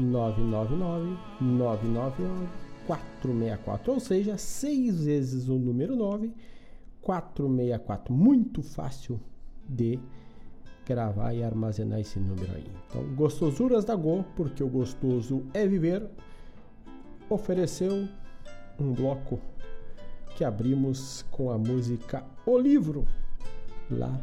[0.00, 6.32] 999 999 464, ou seja, 6 vezes o número 9,
[7.00, 8.12] 464.
[8.12, 9.20] Muito fácil
[9.68, 9.98] de
[10.84, 12.66] gravar e armazenar esse número aí.
[12.88, 16.04] Então, Gostosuras da Go, porque o gostoso é viver,
[17.28, 18.08] ofereceu
[18.78, 19.38] um bloco
[20.36, 23.06] que abrimos com a música O Livro,
[23.88, 24.20] lá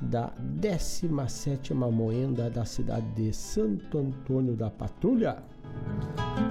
[0.00, 5.42] da 17 Moenda da cidade de Santo Antônio da Patrulha,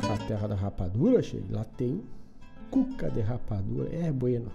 [0.03, 1.45] a terra da rapadura, cheio.
[1.49, 2.03] lá tem
[2.69, 4.51] cuca de rapadura, é bueno.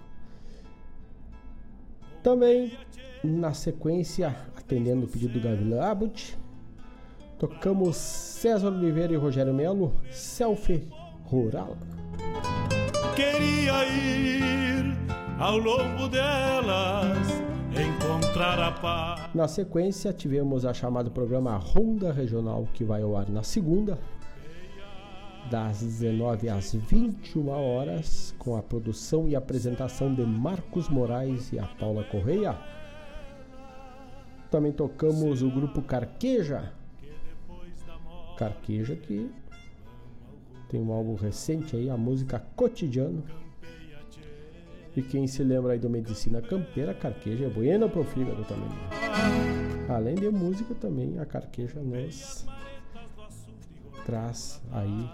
[2.21, 2.77] Também,
[3.23, 6.37] na sequência, atendendo o pedido do Gavilã Abut,
[7.39, 10.87] tocamos César Oliveira e Rogério Melo, Selfie
[11.25, 11.75] Rural.
[13.15, 14.95] Queria ir
[15.39, 19.33] ao longo delas encontrar a paz.
[19.33, 23.97] Na sequência, tivemos a chamada programa Ronda Regional, que vai ao ar na segunda,
[25.49, 31.65] das 19 às 21 horas, com a produção e apresentação de Marcos Moraes e a
[31.65, 32.57] Paula Correia.
[34.49, 36.73] Também tocamos o grupo Carqueja.
[38.37, 39.31] Carqueja que
[40.67, 43.23] tem um álbum recente aí, a música Cotidiano.
[44.95, 48.69] E quem se lembra aí do Medicina Campeira, carqueja é buena pro fígado também.
[49.87, 52.45] Além de música também, a carqueja nos
[54.05, 55.09] traz aí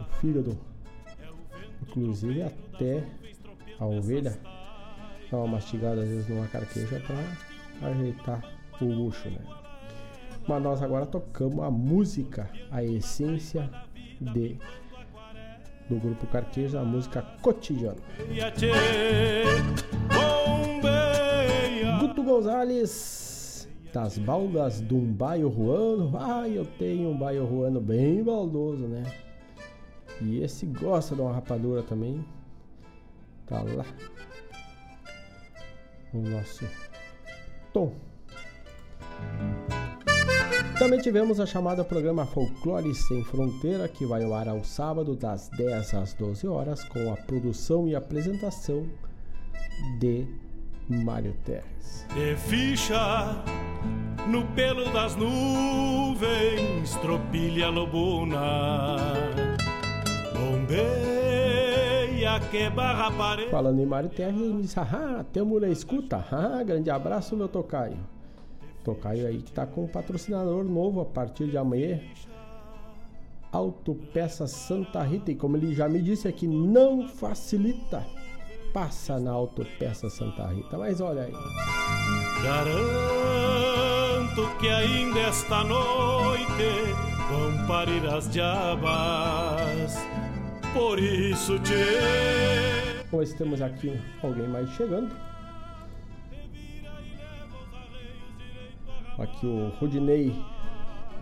[0.00, 0.58] o fígado.
[1.82, 3.04] Inclusive até
[3.78, 4.38] a ovelha
[5.30, 8.42] dá uma mastigada às vezes numa carqueja para ajeitar
[8.80, 9.40] o luxo, né?
[10.46, 13.70] Mas nós agora tocamos a música, a essência
[14.20, 14.58] de
[15.88, 18.00] do grupo Carqueja, a música Cotidiano.
[22.00, 26.16] Guto Gonzalez, das baldas de um baio ruano.
[26.18, 29.02] Ah, eu tenho um baio ruano bem baldoso, né?
[30.20, 32.24] E esse gosta de uma rapadura também.
[33.46, 33.84] Tá lá.
[36.12, 36.64] O nosso
[37.72, 37.92] Tom.
[40.78, 45.48] Também tivemos a chamada programa Folclore Sem Fronteira, que vai ao ar ao sábado, das
[45.50, 48.84] 10 às 12 horas, com a produção e apresentação
[50.00, 50.26] de
[50.88, 52.04] Mário Terres.
[52.12, 53.44] De ficha
[54.26, 58.96] no pelo das nuvens, tropilha lobuna,
[60.32, 63.50] bombeia que barra parede.
[63.50, 66.24] Falando em Mário Terres, ele disse: Ah, temos na escuta.
[66.32, 67.98] Ah, grande abraço, meu tocaio.
[68.84, 72.00] Tocaio aí que tá com um patrocinador novo a partir de amanhã.
[73.50, 75.32] Autopeça Santa Rita.
[75.32, 78.04] E como ele já me disse aqui, não facilita.
[78.72, 80.76] Passa na Autopeça Santa Rita.
[80.76, 81.32] Mas olha aí.
[82.42, 82.86] Garanto
[84.60, 86.44] que ainda esta noite
[87.30, 89.94] vão parir as diabas.
[90.74, 91.72] Por isso te.
[93.10, 95.33] Pois temos aqui alguém mais chegando.
[99.44, 100.34] Aqui o Rudinei,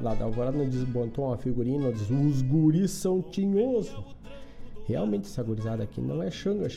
[0.01, 3.97] lá da Alvorada, desmontou uma figurinha, diz, os guris são tinhosos.
[4.87, 6.69] Realmente essa gurizada aqui não é xanga.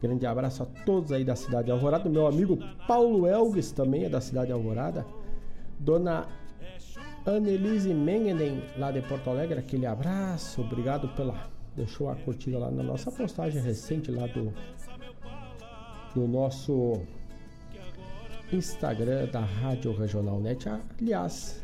[0.00, 2.08] Grande abraço a todos aí da cidade de Alvorada.
[2.08, 2.58] Meu amigo
[2.88, 5.06] Paulo Elgues também é da cidade de Alvorada.
[5.78, 6.26] Dona
[7.26, 10.62] Annelise Mengenen, lá de Porto Alegre, aquele abraço.
[10.62, 11.52] Obrigado pela...
[11.76, 14.52] Deixou a curtida lá na nossa postagem recente lá do...
[16.14, 17.02] Do nosso
[18.54, 20.68] Instagram da Rádio Regional Net.
[20.68, 21.62] Aliás,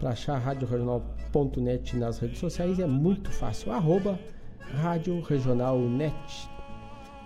[0.00, 3.72] para achar radioregional.net nas redes sociais é muito fácil.
[3.72, 4.18] Arroba
[4.60, 6.48] Rádio Regional Net.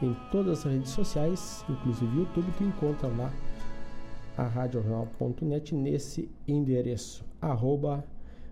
[0.03, 3.33] Em todas as redes sociais, inclusive YouTube, tu encontra lá
[4.37, 7.25] a radioregional.net nesse endereço.
[7.41, 8.05] Arroba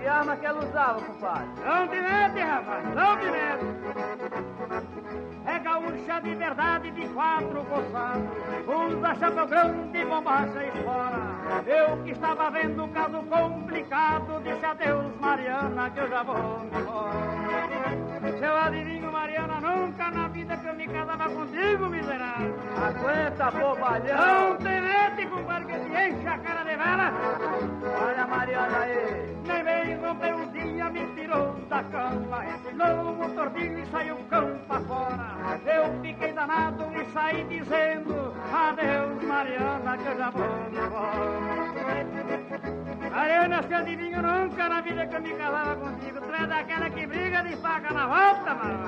[0.00, 1.46] Que arma que ela usava, compadre?
[1.64, 3.64] Não te mete, rapaz, não te mete.
[5.46, 8.28] É gaúcha de verdade, de quatro coçados.
[8.66, 11.16] Usa chapéu grande, bombacha e fora.
[11.66, 18.38] Eu que estava vendo um caso complicado, disse adeus, Mariana, que eu já vou embora.
[18.38, 19.05] Seu adivinho,
[19.66, 22.54] nunca na vida que eu me casava contigo, miserável.
[22.76, 24.50] Aguenta, bobalhão.
[24.50, 27.12] Não te mete, compadre, que te enche a cara de vela.
[28.06, 29.36] Olha Mariana aí.
[29.46, 32.44] Nem bem rompeu um dia, me tirou da cama.
[32.46, 35.36] Ensinou o tordilho e saiu o cão pra fora.
[35.64, 41.26] Eu fiquei danado e saí dizendo Adeus, Mariana, que eu já vou me embora.
[43.16, 46.20] Mariana, se adivinho nunca na vida que eu me casava contigo.
[46.20, 48.78] Tu é daquela que briga de faca na volta, mano.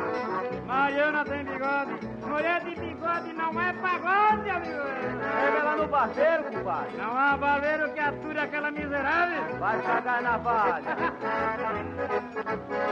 [0.67, 1.93] Mariana tem bigode.
[2.27, 4.83] Mulher de bigode não é pagode, amigo.
[5.41, 6.97] Pega lá no barbeiro, compadre.
[6.99, 9.59] Não há barbeiro que ature aquela miserável.
[9.59, 10.87] Vai pagar na vale.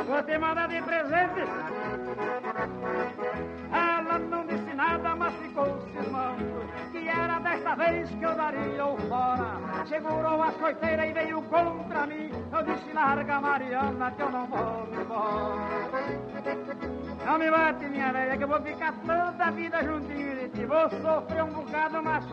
[0.07, 1.41] Vou te mandar de presente.
[3.70, 4.36] Ela não
[7.77, 9.87] vez que eu daria o fora.
[9.87, 12.31] Segurou a coiteiras e veio contra mim.
[12.53, 15.57] Eu disse, larga Mariana, que eu não vou me embora.
[17.24, 20.64] Não me bate, minha velha, que eu vou ficar toda a vida juntinho de ti.
[20.64, 22.24] Vou sofrer um bocado, mas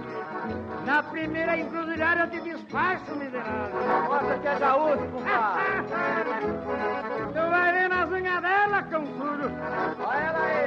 [0.85, 3.73] na primeira encruzilhada eu te despacho, miserável
[4.07, 5.63] Mostra que é gaúcho, compadre.
[7.33, 9.51] Tu vai ver nas unhas dela, cão sujo.
[10.05, 10.62] Olha ela aí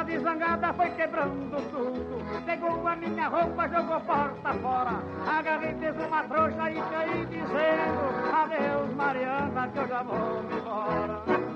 [0.00, 5.02] ela desangada foi quebrando tudo Pegou a minha roupa, jogou porta fora.
[5.26, 11.49] Agarrei, fez uma trouxa e caí dizendo Adeus Mariana, que eu já vou embora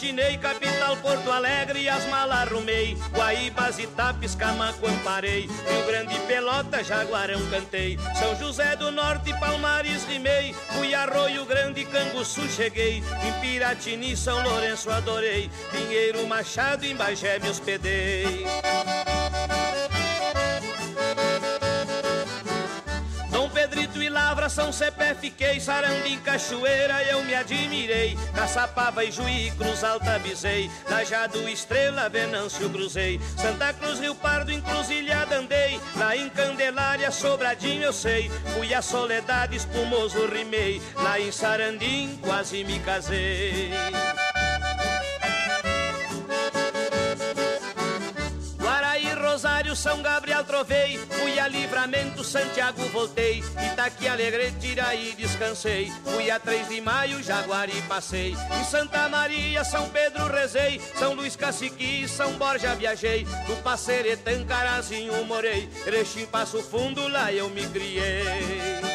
[0.00, 2.96] Destinei capital Porto Alegre e as malas arrumei.
[3.12, 5.42] Guaíbas, Itapes, Camaco amparei.
[5.42, 7.98] Rio Grande, Pelota, Jaguarão cantei.
[8.18, 10.54] São José do Norte, Palmares rimei.
[10.70, 13.02] Fui Arroio Grande, Canguçu cheguei.
[13.22, 15.50] Em Piratini, São Lourenço adorei.
[15.70, 18.46] Pinheiro, Machado, em Bagé me hospedei.
[24.50, 31.48] São Cepé fiquei, Sarandi, Cachoeira eu me admirei, Caçapava e Juí, Cruz Alta visei, Lajado,
[31.48, 38.28] Estrela, Venâncio cruzei, Santa Cruz, Rio Pardo, Encruzilhada andei, lá em Candelária, Sobradinho eu sei,
[38.56, 43.70] fui a Soledade, Espumoso rimei, lá em Sarandim quase me casei.
[49.70, 53.42] Rosário, São Gabriel trovei, fui a Livramento, Santiago voltei,
[53.72, 59.88] Itaqui Alegre, Tiraí descansei, fui a 3 de Maio, Jaguari passei, em Santa Maria, São
[59.88, 67.06] Pedro rezei, São Luís Caciqui, São Borja viajei, do Passeretã, Carazinho morei, Erechim Passo Fundo,
[67.08, 68.89] lá eu me criei.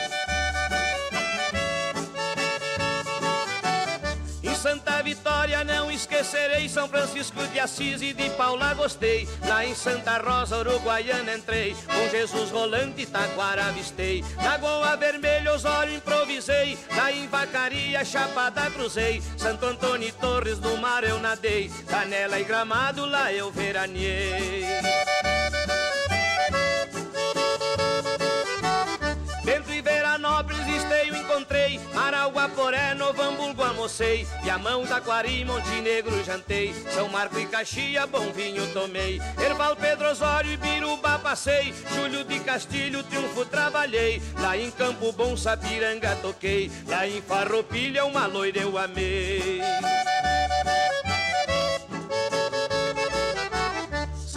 [4.66, 9.30] Santa Vitória não esquecerei São Francisco de Assis e de Paula gostei.
[9.48, 14.26] Lá em Santa Rosa, Uruguaiana entrei Com Jesus Rolante, Taquara avistei.
[14.38, 19.22] Na Goa Vermelha, Osório improvisei Lá em Vacaria, Chapada cruzei.
[19.38, 25.05] Santo Antônio e Torres do Mar eu nadei Canela e Gramado, lá eu veraneei
[33.86, 36.74] Almocei Viamão, Taquari, Montenegro jantei.
[36.92, 39.22] São Marco e Caxia, bom vinho tomei.
[39.40, 41.72] Erval, Pedro Osório e Biruba passei.
[41.94, 44.20] Júlio de Castilho, Triunfo trabalhei.
[44.40, 46.72] Lá em Campo Bom, Sapiranga toquei.
[46.88, 49.62] Lá em Farroupilha, uma loira eu amei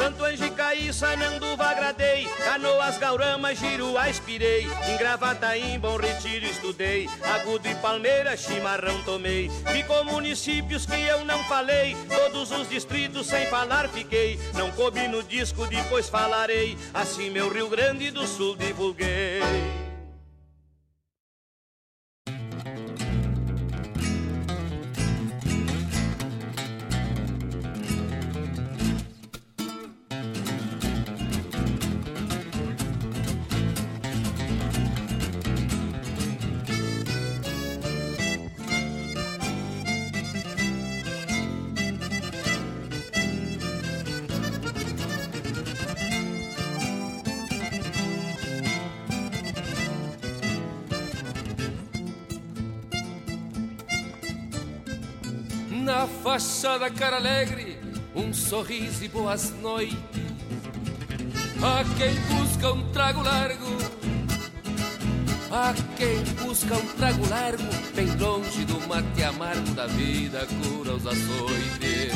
[0.08, 7.74] Santo Angicaí, Sananduva agradei Canoas, Gaurama, Giruá inspirei Em Gravataí, Bom Retiro estudei Agudo e
[7.74, 9.50] Palmeira, chimarrão tomei.
[9.70, 14.40] Ficou municípios que eu não falei Todos os distritos sem falar fiquei.
[14.54, 19.87] Não coube no disco, depois falarei Assim meu Rio Grande do Sul divulguei
[56.58, 57.78] fachada cara alegre,
[58.16, 59.96] um sorriso e boas noites.
[61.62, 63.78] A quem busca um trago largo,
[65.52, 67.62] a quem busca um trago largo,
[67.94, 72.12] bem longe do mate amargo da vida, cura os açoites.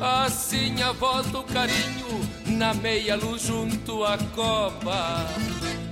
[0.00, 5.26] Assim a volta o carinho, na meia luz junto à copa,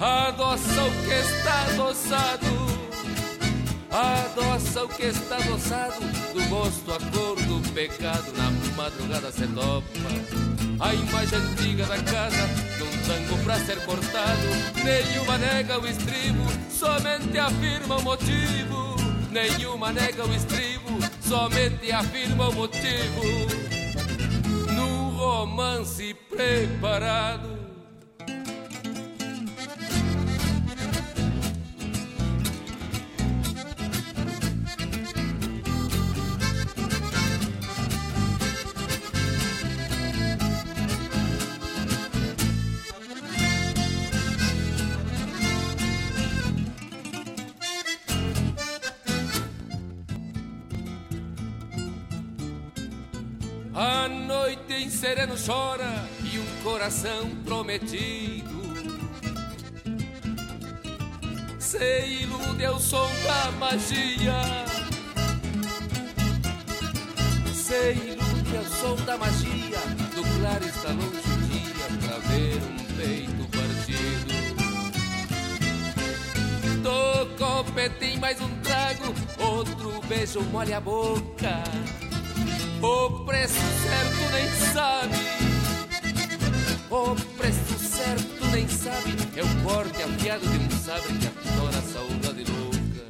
[0.00, 2.71] adoça o que está adoçado
[3.92, 6.00] Adoça o que está adoçado
[6.32, 9.86] Do gosto à cor do pecado Na madrugada se topa.
[10.80, 14.48] A imagem antiga da casa De um tango pra ser cortado.
[14.82, 18.96] Nenhuma nega o estribo Somente afirma o motivo.
[19.30, 23.22] Nenhuma nega o estribo Somente afirma o motivo.
[24.74, 27.51] No romance preparado
[54.82, 58.62] noite em sereno chora e um coração prometido
[61.58, 64.42] se ilude ao som da magia.
[67.54, 69.78] Se ilude ao som da magia
[70.14, 74.32] do claro está longe o dia pra ver um peito partido.
[76.82, 81.62] Toca o petim mais um trago, outro beijo molha a boca.
[82.82, 85.14] O preço certo nem sabe.
[86.90, 89.16] O preço certo nem sabe.
[89.36, 93.06] É o corte afiado de um sabre que adora a saudade louca.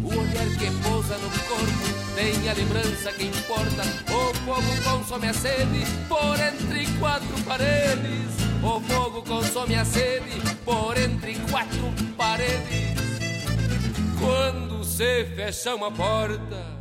[0.00, 3.82] O olhar que pousa no corpo tem a lembrança que importa.
[4.12, 8.30] O fogo consome a sede por entre quatro paredes.
[8.62, 12.94] O fogo consome a sede por entre quatro paredes.
[14.20, 16.73] Quando se fecha uma porta.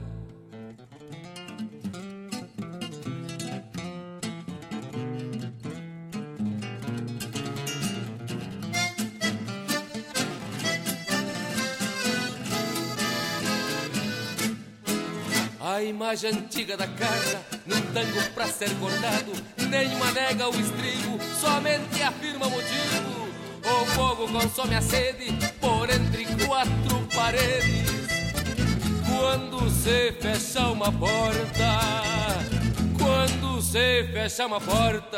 [15.73, 19.31] A imagem antiga da casa, num tango pra ser cortado,
[19.71, 23.27] nenhuma nega o estribo, somente afirma o motivo.
[23.65, 27.89] O fogo consome a sede por entre quatro paredes.
[29.09, 31.79] Quando se fecha uma porta,
[32.95, 35.17] quando se fecha uma porta.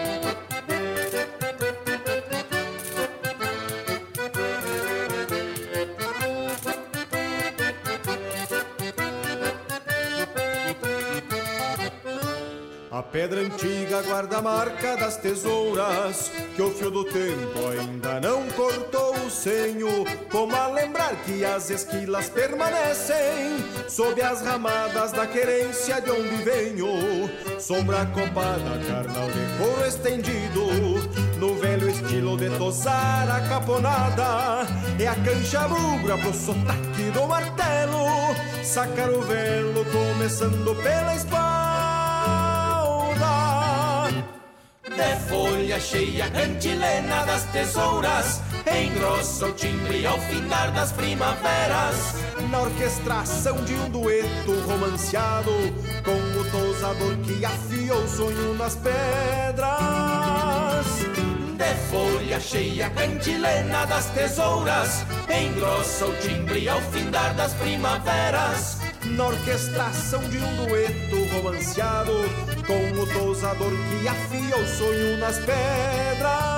[13.11, 19.15] Pedra antiga guarda a marca das tesouras Que o fio do tempo ainda não cortou
[19.15, 26.11] o senho Como a lembrar que as esquilas permanecem Sob as ramadas da querência de
[26.11, 27.29] onde venho?
[27.59, 30.65] Sombra copada, carnal de couro estendido
[31.37, 34.67] No velho estilo de tosar a caponada.
[34.99, 38.05] É a cancha bugra pro sotaque do martelo
[38.63, 41.70] Sacar o velo começando pela espalda
[44.83, 52.15] De folha cheia, cantilena das tesouras Engrossa o timbre ao findar das primaveras.
[52.49, 55.51] Na orquestração de um dueto romanceado
[56.03, 59.71] Com o tosador que afia o sonho nas pedras.
[61.57, 70.21] De folha cheia, cantilena das tesouras Engrossa o timbre ao findar das primaveras Na orquestração
[70.29, 72.13] de um dueto romanceado
[72.65, 76.51] Com o tosador que afia o sonho nas pedras.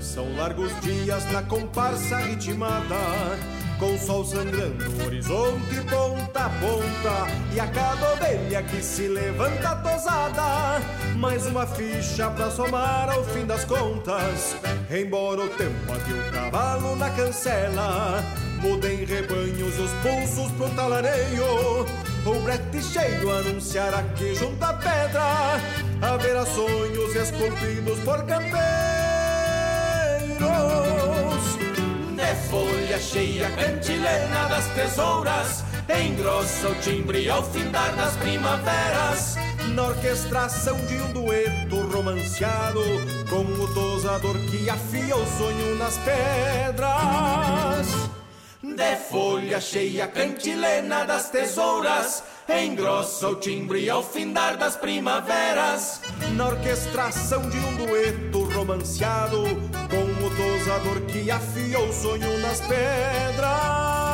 [0.00, 7.26] São largos dias na comparsa ritmada Com o sol sangrando o horizonte ponta a ponta
[7.52, 10.80] E a cada ovelha que se levanta tosada
[11.16, 14.56] Mais uma ficha pra somar ao fim das contas.
[14.90, 18.22] Embora o tempo até o cavalo na cancela
[18.60, 21.84] Mudem rebanhos os pulsos pro talareio.
[22.24, 25.60] O brete cheio anunciará que junta a pedra
[26.00, 29.04] Haverá sonhos esculpidos por campeiros
[32.34, 39.36] De folha cheia, cantilena das tesouras Engrossa o timbre ao findar das primaveras.
[39.72, 42.80] Na orquestração de um dueto romanceado
[43.30, 47.86] Com o tosador que afia o sonho nas pedras.
[48.62, 56.00] De folha cheia, cantilena das tesouras Engrossa o timbre ao findar das primaveras.
[56.34, 59.44] Na orquestração de um dueto romanceado
[59.88, 60.13] Com
[60.74, 64.13] o tosador que afia o sonho nas pedras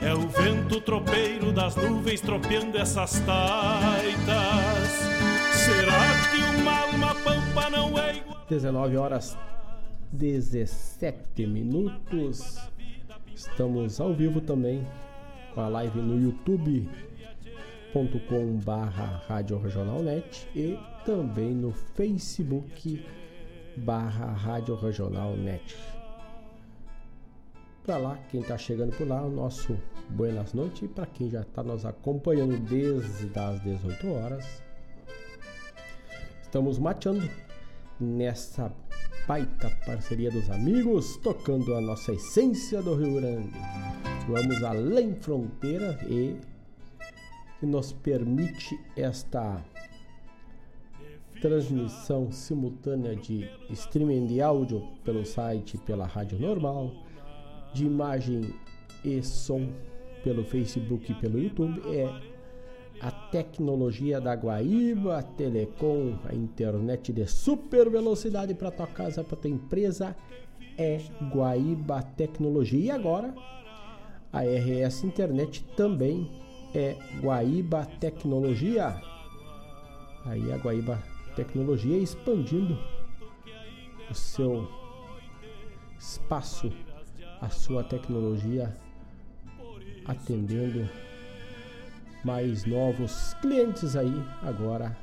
[0.00, 4.88] É o vento tropeiro das nuvens tropeando essas taitas.
[5.52, 5.92] Será
[6.30, 8.46] que uma alma pampa não é igual?
[8.48, 9.36] 19 horas
[10.12, 12.58] 17 minutos.
[13.34, 14.86] Estamos ao vivo também
[15.54, 16.76] com a live no youtube.com
[18.64, 23.04] barra Rádio Regionalnet e também no Facebook
[23.76, 25.76] barra Rádio Regional Net.
[27.88, 29.74] Para lá, quem está chegando por lá, o nosso
[30.10, 34.62] buenas noites e para quem já está nos acompanhando desde as 18 horas,
[36.42, 37.26] estamos mateando
[37.98, 38.70] nessa
[39.26, 43.52] baita parceria dos amigos, tocando a nossa essência do Rio Grande.
[44.28, 46.36] Vamos além fronteira e
[47.58, 49.64] que nos permite esta
[51.40, 57.07] transmissão simultânea de streaming de áudio pelo site, pela rádio normal,
[57.72, 58.54] de imagem
[59.04, 59.68] e som
[60.22, 62.08] pelo Facebook e pelo YouTube é
[63.00, 69.36] a tecnologia da Guaíba, a Telecom, a internet de super velocidade para tua casa, para
[69.36, 70.16] tua empresa
[70.76, 71.00] é
[71.32, 72.78] Guaíba Tecnologia.
[72.80, 73.34] E agora
[74.32, 76.28] a RS Internet também
[76.74, 79.00] é Guaíba Tecnologia.
[80.24, 81.02] Aí a Guaíba
[81.36, 82.76] Tecnologia expandindo
[84.10, 84.68] o seu
[85.98, 86.72] espaço,
[87.40, 88.76] a sua tecnologia,
[90.04, 90.88] atendendo
[92.24, 94.96] mais novos clientes aí agora.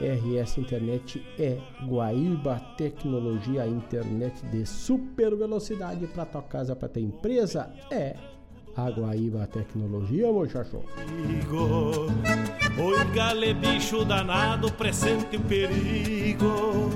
[0.00, 1.56] RS Internet é
[1.86, 8.16] Guaíba Tecnologia, internet de super velocidade para tua casa, para tua empresa é
[8.76, 10.82] a Guaíba Tecnologia, muchacho.
[12.76, 16.90] Oi, gale bicho danado, presente o perigo.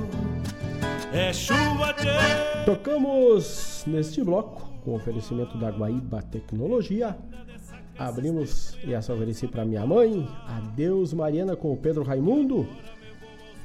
[1.12, 2.64] É chuva de...
[2.66, 7.16] Tocamos neste bloco com oferecimento da Guaíba Tecnologia.
[7.98, 12.68] Abrimos e essa ofereci para minha mãe, Adeus Mariana com o Pedro Raimundo.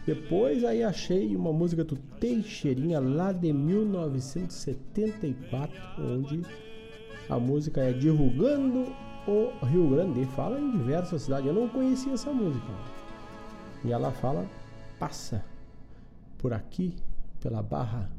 [0.06, 6.44] Depois aí achei uma música do Teixeirinha lá de 1974, onde
[7.30, 8.95] a música é Divulgando
[9.28, 10.24] o Rio Grande.
[10.28, 11.48] Fala em diversas cidades.
[11.48, 12.72] Eu não conhecia essa música.
[13.84, 14.45] E ela fala,
[14.98, 15.44] passa
[16.38, 16.95] por aqui,
[17.44, 18.10] pela Barra,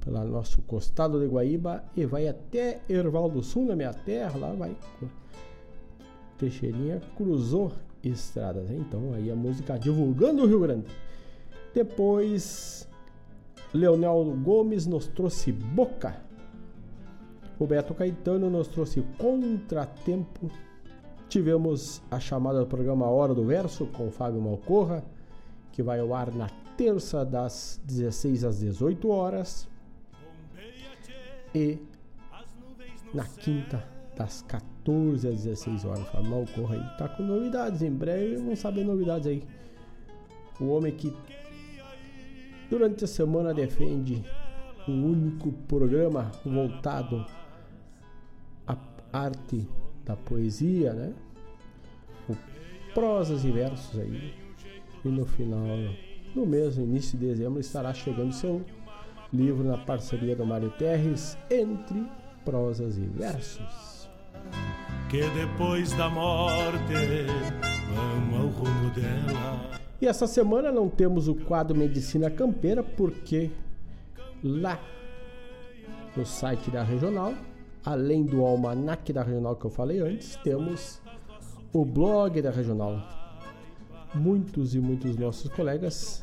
[0.00, 4.38] pelo nosso costado de Guaíba e vai até Erval do Sul, na minha terra.
[4.38, 4.76] Lá vai.
[6.38, 7.72] Teixeirinha cruzou
[8.02, 8.70] estradas.
[8.70, 10.86] Então aí a música Divulgando o Rio Grande.
[11.74, 12.88] Depois,
[13.74, 16.16] Leonel Gomes nos trouxe Boca.
[17.58, 20.48] O Beto Caetano nos trouxe Contratempo.
[21.28, 25.02] Tivemos a chamada do programa Hora do Verso com Fábio Malcorra,
[25.72, 26.48] que vai ao ar na
[26.82, 29.68] terça das 16 às 18 horas
[31.54, 31.78] e
[33.14, 33.86] na quinta
[34.16, 36.08] das 14 às 16 horas.
[36.08, 39.44] Fábio Malcorra aí tá com novidades, em breve vamos saber novidades aí.
[40.60, 41.14] O homem que
[42.68, 44.24] durante a semana defende
[44.88, 47.24] um único programa voltado
[48.66, 48.76] à
[49.12, 49.68] arte
[50.04, 51.14] da poesia, né?
[52.28, 52.36] O
[52.92, 54.34] prosas e versos aí.
[55.04, 55.66] E no final
[56.34, 58.62] no início de dezembro, estará chegando seu
[59.32, 62.06] livro na parceria do Mário Terres, Entre
[62.44, 64.08] Prosas e Versos.
[65.08, 66.94] Que depois da morte
[67.94, 69.80] vamos ao rumo dela.
[70.00, 73.50] E essa semana não temos o quadro Medicina Campeira, porque
[74.42, 74.80] lá
[76.16, 77.34] no site da Regional,
[77.84, 81.00] além do almanac da Regional que eu falei antes, temos
[81.72, 83.21] o blog da Regional.
[84.14, 86.22] Muitos e muitos nossos colegas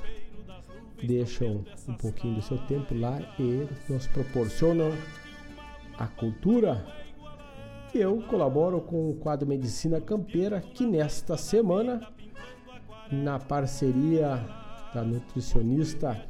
[1.01, 4.91] deixam um pouquinho do seu tempo lá e nos proporcionam
[5.97, 6.85] a cultura.
[7.93, 12.07] Eu colaboro com o quadro Medicina Campeira, que nesta semana
[13.11, 14.39] na parceria
[14.93, 16.27] da nutricionista.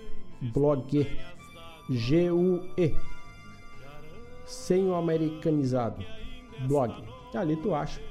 [0.54, 1.06] Blog.
[1.90, 2.96] G-U-E
[4.46, 6.06] sem o americanizado.
[6.68, 6.94] Blog.
[7.36, 8.02] Ali tu acha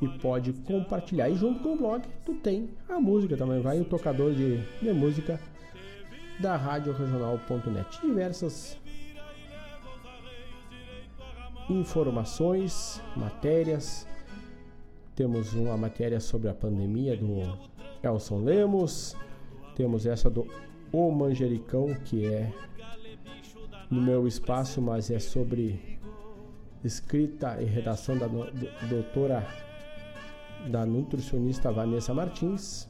[0.00, 1.28] e pode compartilhar.
[1.28, 3.60] E junto com o blog tu tem a música também.
[3.60, 5.40] Vai o tocador de, de música
[6.40, 8.78] da rádio regional.net diversas
[11.68, 14.06] informações matérias.
[15.14, 17.58] Temos uma matéria sobre a pandemia do
[18.02, 19.16] Elson Lemos.
[19.74, 20.46] Temos essa do
[20.92, 22.52] O Manjericão, que é
[23.90, 25.98] no meu espaço, mas é sobre
[26.84, 28.26] escrita e redação da
[28.88, 29.46] doutora,
[30.68, 32.88] da nutricionista Vanessa Martins.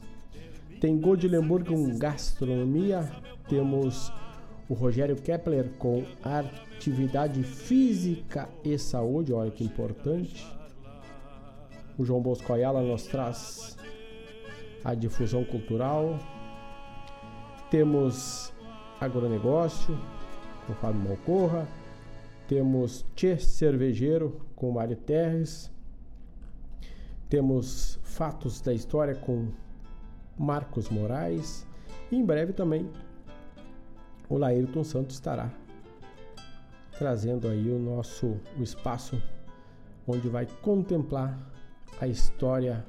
[0.79, 3.09] Tem Goldilemburg com gastronomia.
[3.47, 4.11] Temos
[4.69, 10.45] o Rogério Kepler com atividade física e saúde, olha que importante.
[11.97, 13.77] O João Bosco Ayala nos traz
[14.83, 16.19] a difusão cultural.
[17.71, 18.53] Temos
[18.99, 19.97] agronegócio
[20.65, 21.67] com Fábio Malcorra.
[22.47, 25.71] Temos Tchê Cervejeiro com Mário Terres.
[27.29, 29.47] Temos Fatos da História com
[30.37, 31.67] Marcos Moraes.
[32.11, 32.89] E em breve também
[34.29, 35.51] o Laírton Santos estará
[36.97, 39.21] trazendo aí o nosso o espaço
[40.07, 41.37] onde vai contemplar
[41.99, 42.85] a história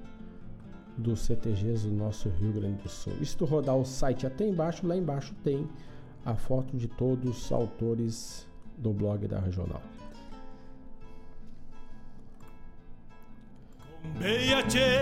[0.96, 3.12] dos CTGs do nosso Rio Grande do Sul.
[3.24, 5.68] Se tu rodar o site até embaixo, lá embaixo tem
[6.24, 9.82] a foto de todos os autores do blog da Regional.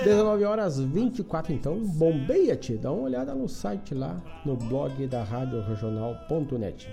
[0.04, 5.62] 19 horas 24 então, bombeia-te, dá uma olhada no site lá no blog da Rádio
[5.62, 6.88] Regional.net.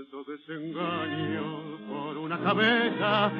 [0.00, 3.30] Cuánto desengaño por una cabeza.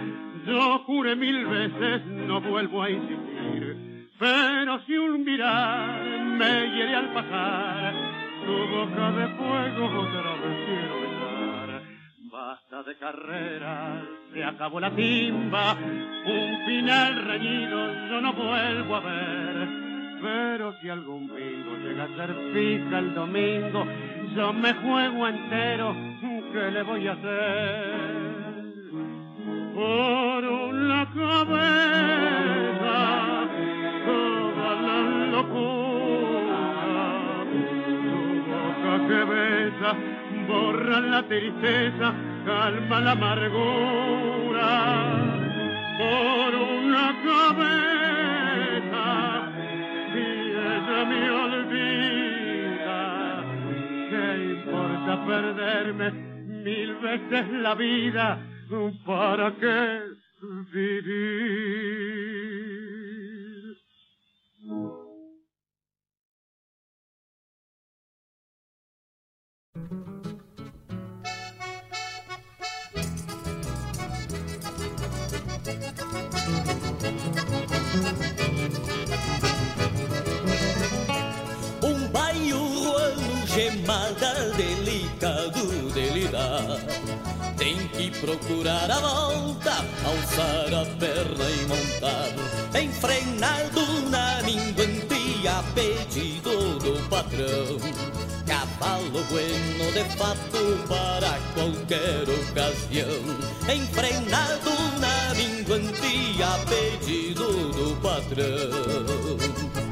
[0.46, 4.08] Yo juré mil veces, no vuelvo a insistir.
[4.18, 6.02] Pero si un mirar
[6.36, 7.94] me hiere al pasar,
[8.44, 11.82] tu boca de fuego otra vez quiero besar.
[12.30, 15.78] Basta de carreras, se acabó la timba,
[16.26, 19.90] un final reñido yo no vuelvo a ver.
[20.20, 23.86] Pero si algún bingo llega a ser fija el domingo,
[24.36, 25.96] yo me juego entero,
[26.52, 28.10] ¿qué le voy a hacer?
[29.74, 32.98] Por una cabeza,
[34.06, 34.98] toda la
[35.36, 36.62] locura,
[37.52, 38.14] tu
[38.50, 39.90] boca que besa,
[40.48, 42.14] borra la tristeza,
[42.44, 44.70] calma la amargura.
[45.98, 49.06] Por una cabeza,
[50.12, 53.00] si ella me olvida,
[54.10, 56.29] ¿qué importa perderme
[56.62, 58.46] mil veces la vida?
[59.04, 60.02] ¿Para qué
[60.72, 61.50] vivir?
[82.12, 85.59] Baio ruano gemada delicado
[88.20, 97.78] procurar a volta, alçar a perna e montar Enfrenado na minguantia, pedido do patrão.
[98.46, 103.38] Cavalo bueno de fato para qualquer ocasião
[103.68, 104.70] Enfrenado
[105.00, 109.89] na minguantia, pedido do patrão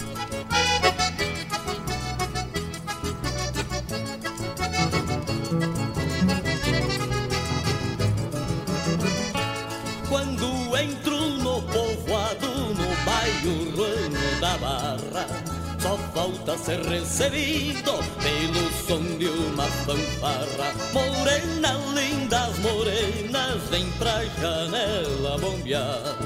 [16.18, 20.74] falta ser recebido pelo som de uma fanfarra.
[20.92, 26.18] Morena, lindas morenas, vem pra janela bombear.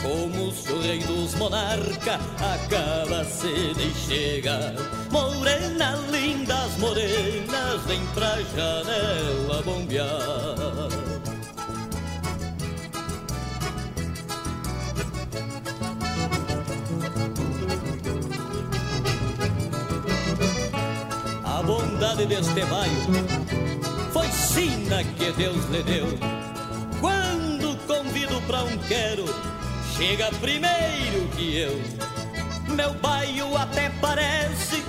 [0.00, 2.18] Como se o rei dos monarca
[2.54, 4.72] acaba-se de chegar.
[5.10, 10.93] Morena, lindas morenas, vem pra janela bombear
[22.14, 23.12] bondade deste bairro
[24.12, 26.06] foi sina que Deus lhe deu.
[27.00, 29.24] Quando convido pra um quero,
[29.96, 31.80] chega primeiro que eu.
[32.74, 34.82] Meu bairro até parece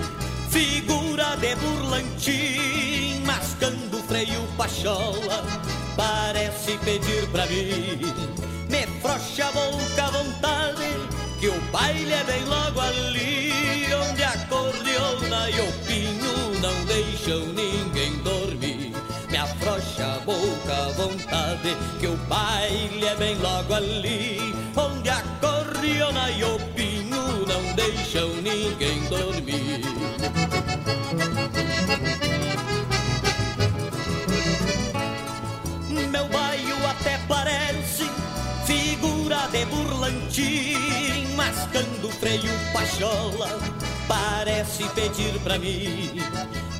[0.50, 5.44] figura de burlantim, mascando freio pachola,
[5.96, 8.00] parece pedir pra mim.
[8.70, 10.84] Me frouxa a boca à vontade,
[11.40, 14.36] que o baile é bem logo ali, onde a
[15.48, 16.25] e o pinho
[16.60, 18.92] não deixam ninguém dormir.
[19.30, 25.22] Me afrouxa a boca à vontade, que o baile é bem logo ali, onde a
[25.40, 29.82] cordiona e o pinho não deixam ninguém dormir.
[36.10, 38.08] Meu bairro até parece
[38.64, 43.58] figura de burlantim, mascando freio pachola,
[44.08, 46.20] parece pedir pra mim.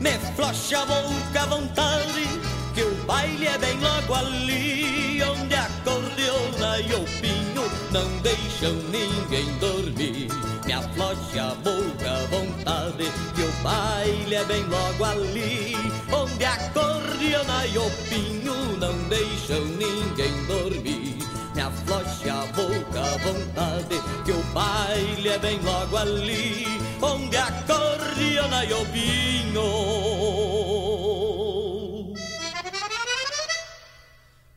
[0.01, 2.29] Me flocha a boca à vontade,
[2.75, 8.75] que o baile é bem logo ali, onde a cordiona e o pinho não deixam
[8.91, 10.29] ninguém dormir.
[10.67, 15.77] Me afloche a boca à vontade, que o baile é bem logo ali,
[16.13, 21.16] onde a cordiona e o pinho não deixam ninguém dormir.
[21.57, 23.97] Me afloche a boca à vontade,
[24.27, 26.67] que o baile é bem logo ali,
[27.01, 29.87] onde a cordiona e o pinho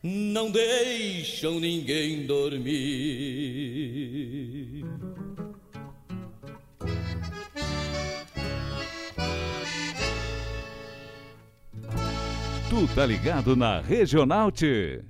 [0.02, 2.70] não deixam ninguém dormir.
[12.68, 15.09] Tu tá ligado na Regional T.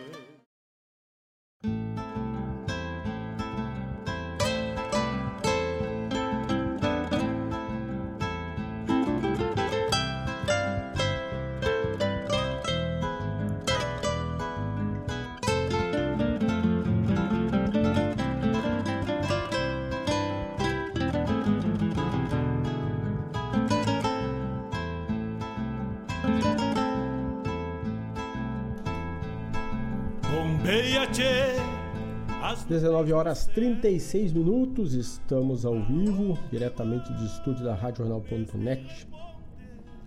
[32.71, 39.09] 19 horas 36 minutos, estamos ao vivo, diretamente do estúdio da RádioJornal.net,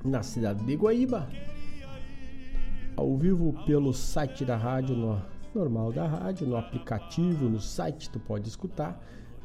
[0.03, 1.29] na cidade de Guaíba.
[2.97, 5.21] Ao vivo pelo site da rádio, no
[5.55, 8.99] normal da rádio, no aplicativo, no site tu pode escutar,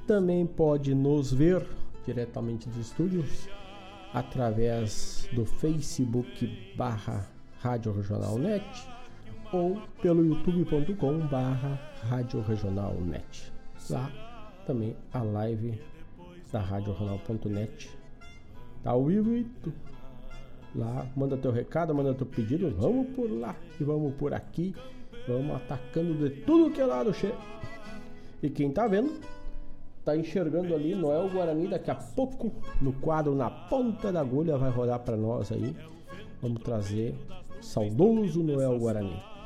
[0.07, 1.67] também pode nos ver
[2.05, 3.49] diretamente dos estúdios
[4.13, 7.27] através do Facebook barra
[7.59, 8.63] Rádio Regional Net
[9.51, 13.51] ou pelo youtube.com barra Rádio Regional Net.
[13.89, 14.11] Lá
[14.65, 15.79] também a live
[16.51, 17.89] da Rádio Regional.net
[18.83, 19.45] tá ao vivo e
[20.75, 24.75] lá manda teu recado, manda teu pedido, vamos por lá e vamos por aqui,
[25.27, 27.33] vamos atacando de tudo que é lado, che.
[28.41, 29.19] E quem tá vendo
[30.05, 32.51] tá enxergando ali Noel Guarani daqui a pouco
[32.81, 35.75] no quadro na ponta da agulha vai rodar para nós aí.
[36.41, 37.15] Vamos trazer
[37.61, 39.38] saudoso Noel Guarani.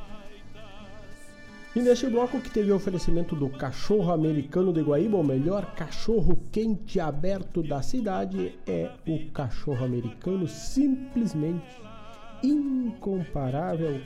[1.75, 6.37] E neste bloco que teve o oferecimento do cachorro americano de Guaíba, o melhor cachorro
[6.51, 11.65] quente aberto da cidade é o cachorro americano, simplesmente
[12.43, 13.99] incomparável.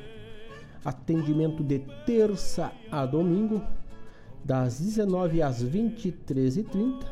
[0.85, 3.61] Atendimento de terça a domingo,
[4.45, 7.03] das 19 às 23h30.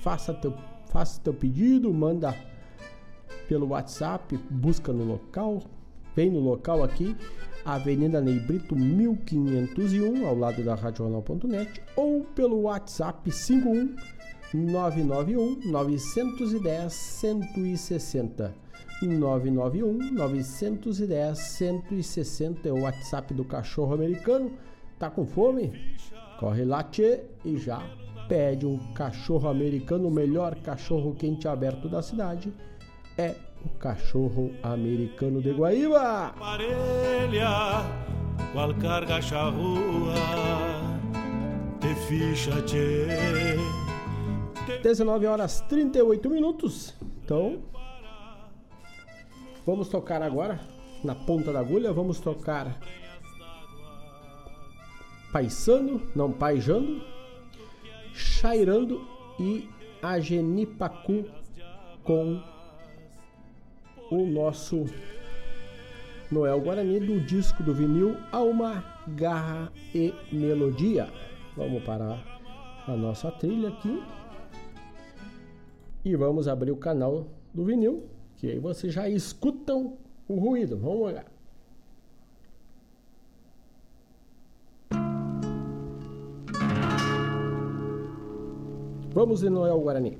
[0.00, 0.54] Faça teu,
[0.86, 2.34] faça teu pedido, manda
[3.46, 5.62] pelo WhatsApp, busca no local,
[6.16, 7.14] vem no local aqui,
[7.64, 13.96] Avenida Ney Brito 1501, ao lado da Radional.net, ou pelo WhatsApp 51
[14.52, 18.54] 991 910 160.
[19.02, 24.52] 991 910 160 é o WhatsApp do cachorro americano.
[24.98, 25.72] Tá com fome?
[26.38, 27.82] Corre lá, tchê, e já
[28.28, 32.52] pede um cachorro americano, o melhor cachorro quente aberto da cidade.
[33.16, 33.34] É
[33.64, 36.34] o cachorro americano de Guaíba.
[36.38, 37.82] Parelha,
[38.52, 40.14] qual carga charrua,
[41.80, 43.06] te ficha, tchê.
[44.82, 46.94] 19 horas 38 minutos.
[47.24, 47.62] Então,
[49.66, 50.60] vamos tocar agora
[51.02, 51.92] na ponta da agulha.
[51.92, 52.78] Vamos tocar
[55.32, 57.02] paisando, não paijando,
[58.12, 59.06] chairando
[59.38, 59.68] e
[60.02, 61.24] agenipacu
[62.02, 62.40] com
[64.10, 64.84] o nosso
[66.30, 71.08] Noel Guarani do disco do vinil Alma, Garra e Melodia.
[71.56, 72.18] Vamos parar
[72.86, 74.02] a nossa trilha aqui
[76.04, 78.04] e vamos abrir o canal do vinil,
[78.36, 79.96] que aí vocês já escutam
[80.28, 80.76] o ruído.
[80.76, 81.26] Vamos olhar.
[89.12, 90.18] Vamos de Noel Guarani.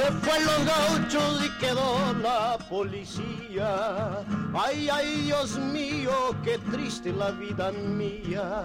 [0.00, 4.24] Se fue los gauchos y quedó la policía.
[4.54, 8.62] Ay, ay, Dios mío, qué triste la vida mía.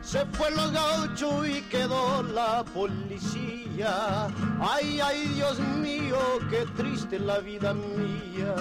[0.00, 4.28] Se fue los gauchos y quedó la policía.
[4.60, 6.16] Ay, ay, Dios mío,
[6.48, 8.54] qué triste la vida mía.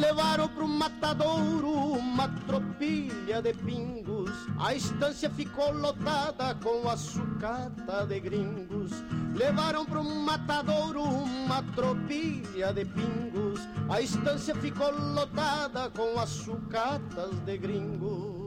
[0.00, 0.49] Levaram pro
[0.80, 4.30] matadouro uma tropilha de pingos.
[4.58, 8.90] A estância ficou lotada com a sucata de gringos.
[9.34, 13.60] Levaram pro matadouro uma tropilha de pingos.
[13.90, 18.39] A estância ficou lotada com as sucatas de gringos.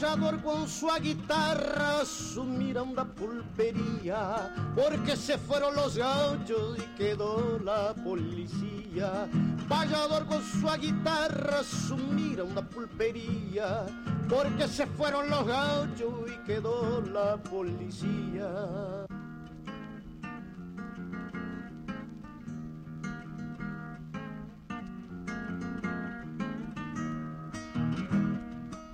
[0.00, 7.92] Pajador com sua guitarra sumiram da pulpería porque se fueron los gauchos y quedó la
[8.04, 9.28] policía.
[9.68, 13.86] Pajador con su guitarra sumiram da pulpería
[14.28, 19.07] porque se fueron los gauchos y quedó la policía.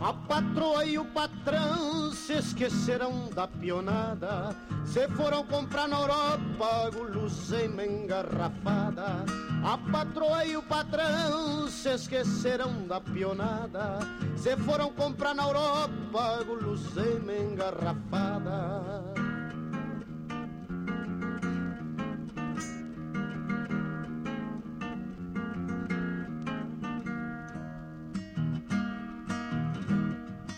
[0.05, 4.55] A patroa e o patrão se esqueceram da pionada.
[4.85, 9.25] Se foram comprar na Europa guloseima engarrafada.
[9.65, 13.99] A patroa e o patrão se esqueceram da pionada.
[14.37, 19.14] Se foram comprar na Europa guloseima engarrafada.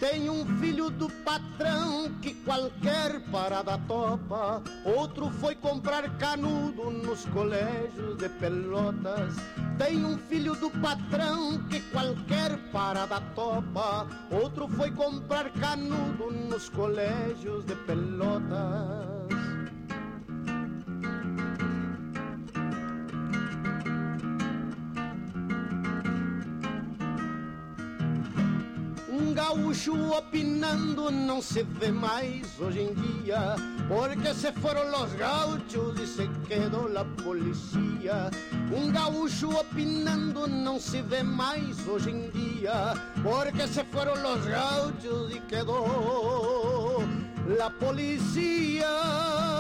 [0.08, 4.62] Tem um filho do patrão que qualquer parada topa.
[4.84, 9.34] Outro foi comprar canudo nos colégios de Pelotas.
[9.76, 14.06] Tem um filho do patrão que qualquer parada topa.
[14.30, 19.15] Outro foi comprar canudo nos colégios de pelotas.
[29.76, 33.56] Gaúcho opinando não se vê mais hoje em dia,
[33.88, 38.30] porque se foram los gauchos e se quedou la policía.
[38.74, 45.34] Um gaúcho opinando não se vê mais hoje em dia, porque se foram los gauchos
[45.34, 47.04] e quedou
[47.46, 49.55] la policía.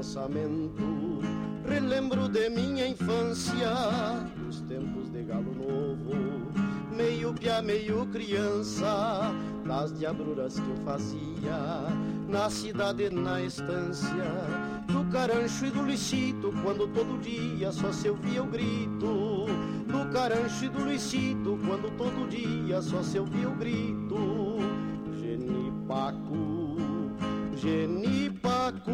[0.00, 1.20] Pensamento,
[1.68, 3.70] relembro de minha infância,
[4.48, 6.14] os tempos de galo novo,
[6.96, 9.30] meio pia, meio criança,
[9.66, 11.84] das diabruras que eu fazia,
[12.26, 14.24] na cidade, na estância,
[14.86, 19.44] do carancho e do licito, quando todo dia só se ouvia o grito,
[19.86, 24.56] do carancho e do licito, quando todo dia só se ouvia o grito,
[25.20, 26.49] genipaco,
[27.60, 28.90] genipaco,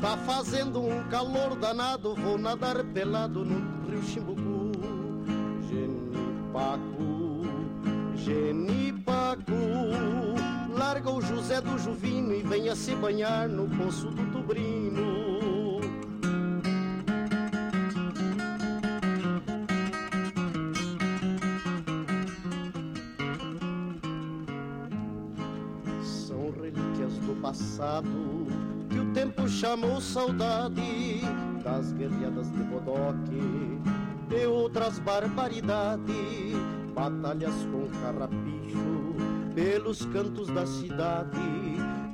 [0.00, 4.72] tá fazendo um calor danado, vou nadar pelado no rio Chimbucu,
[5.70, 7.42] genipaco,
[8.14, 9.52] genipaco,
[10.76, 15.17] larga o José do Juvino e venha se banhar no poço do Tubrino.
[27.58, 28.46] Passado
[28.88, 31.20] que o tempo chamou saudade
[31.64, 33.80] das guerreadas de bodoque
[34.30, 36.54] e outras barbaridades,
[36.94, 39.16] batalhas com carrapicho
[39.56, 41.40] pelos cantos da cidade.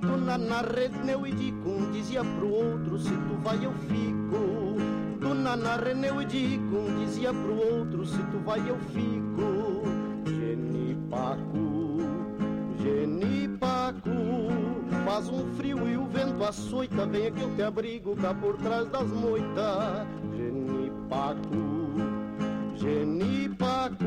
[0.01, 4.77] Dona na Reneu e Dicum dizia pro outro: Se tu vai, eu fico.
[5.21, 9.83] Dona na Reneu e Dicum dizia pro outro: Se tu vai, eu fico.
[10.27, 11.99] Genipaco,
[12.83, 14.34] Genipaco,
[15.05, 17.07] faz um frio e o vento açoita.
[17.07, 20.07] Venha que eu te abrigo cá por trás das moitas.
[20.37, 21.95] Genipaco,
[22.77, 24.05] Genipaco,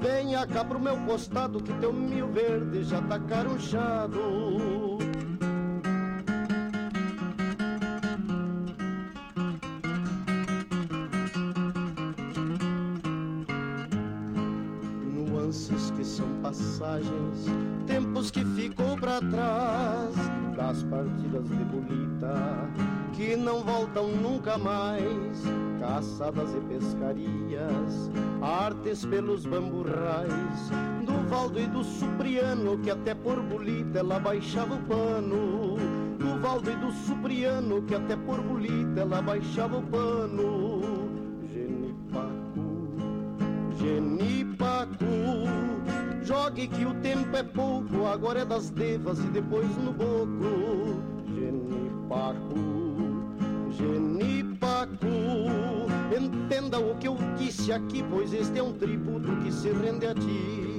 [0.00, 4.98] venha cá pro meu costado que teu mil verde já tá carunchado.
[15.14, 17.46] Nuances que são passagens,
[17.86, 19.57] tempos que ficou pra trás
[20.68, 22.68] das partidas de bolita
[23.14, 25.42] que não voltam nunca mais,
[25.80, 28.10] caçadas e pescarias,
[28.42, 30.70] artes pelos bamburrais,
[31.06, 35.76] do Valdo e do Supriano, que até por bolita ela baixava o pano.
[36.18, 40.82] Do Valdo e do Supriano, que até por bolita ela baixava o pano.
[41.50, 42.60] Genipaco,
[43.78, 45.07] Genipaco,
[46.28, 51.02] jogue que o tempo é pouco, agora é das devas e depois no boco.
[51.34, 52.54] Genipaco.
[53.70, 55.06] Genipaco,
[56.14, 60.14] entenda o que eu disse aqui, pois este é um tributo que se rende a
[60.14, 60.77] ti.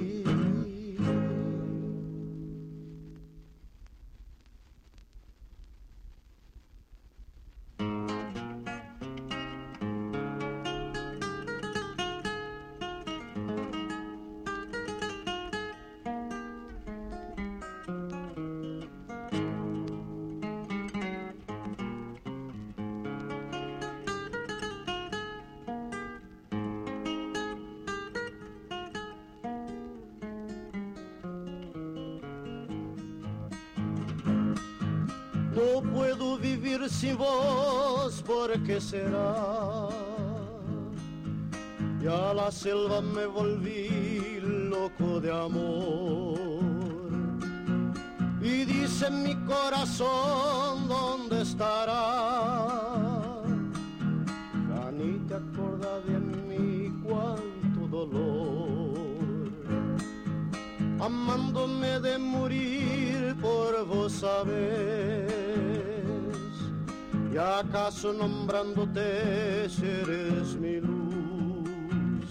[35.59, 39.89] No puedo vivir sin vos, ¿por qué será?
[42.01, 46.39] Y a la selva me volví loco de amor.
[48.41, 51.97] Y dice mi corazón, ¿dónde estará?
[54.69, 59.49] Ya ni te acuerdas de mí, cuánto dolor.
[61.01, 64.58] Amándome de morir por vos sabés.
[67.69, 72.27] Acaso nombrándote eres mi luz?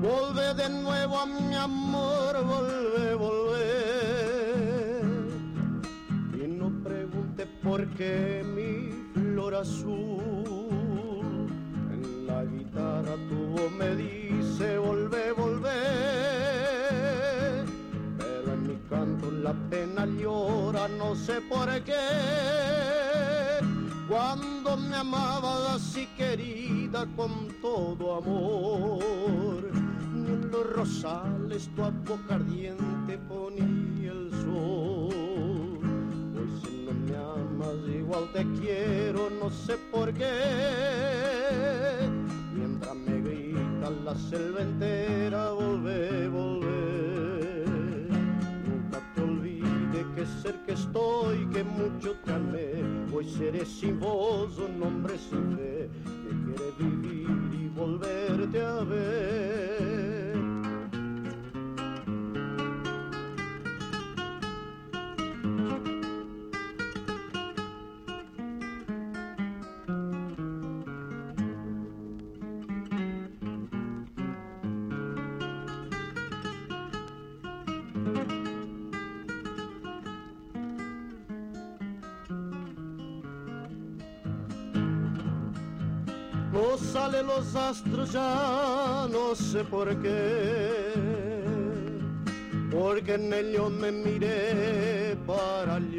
[0.00, 3.66] Volve de nuevo a mi amor, volve, volve.
[6.34, 8.44] Y no pregunte por qué
[31.56, 32.85] rosales tu boca ardiente
[87.26, 90.92] los astros ya, no sé por qué.
[92.70, 95.95] Porque en ellos me miré para llorar.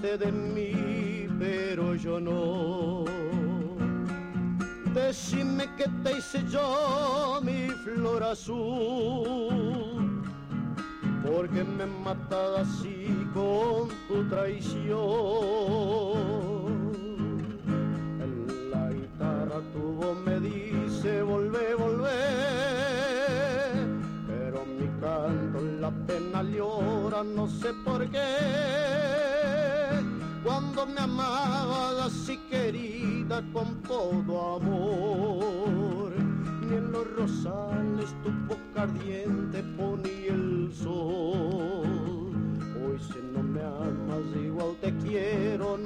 [0.00, 3.04] De mí, pero yo no.
[4.94, 8.79] Decime que te hice yo mi flor azul,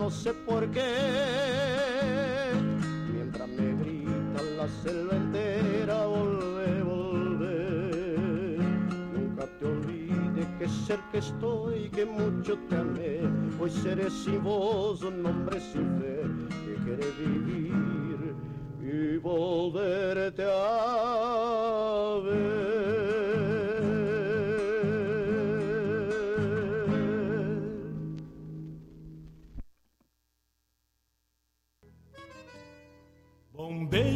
[0.04, 0.82] no sé por qué.
[3.10, 8.58] Mientras me grita la selva entera, volvé, volvé.
[9.14, 10.66] Nunca te olvides que
[11.10, 13.20] que estoy, que mucho te amé.
[13.58, 16.20] Hoy seré sin voz, un hombre sin fe,
[16.64, 18.34] que quiere vivir
[18.82, 22.63] y volverte a ver.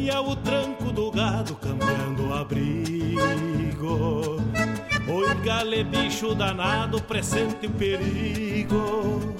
[0.09, 4.37] Bombeia o tranco do gado cambiando o abrigo.
[5.07, 9.35] Oi gale bicho danado pressente o perigo.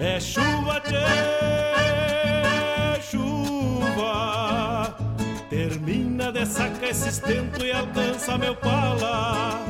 [0.00, 0.96] É chuva, tchê,
[3.00, 4.96] chuva.
[5.48, 9.60] Termina de sacar esse estento e alcança meu pala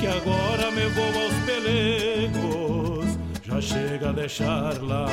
[0.00, 2.87] Que agora me vou aos pelegos
[3.60, 5.04] Chega a deixar lá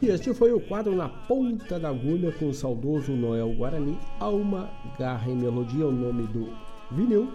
[0.00, 4.70] E este foi o quadro Na Ponta da Agulha com o saudoso Noel Guarani, Alma,
[4.96, 6.48] Garra e Melodia, o nome do
[6.92, 7.28] vinil,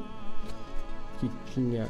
[1.20, 1.88] que tinha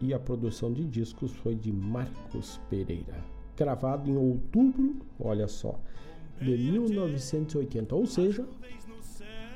[0.00, 3.24] e a produção de discos foi de Marcos Pereira.
[3.56, 5.78] Gravado em outubro, olha só,
[6.40, 8.44] de 1980, ou seja,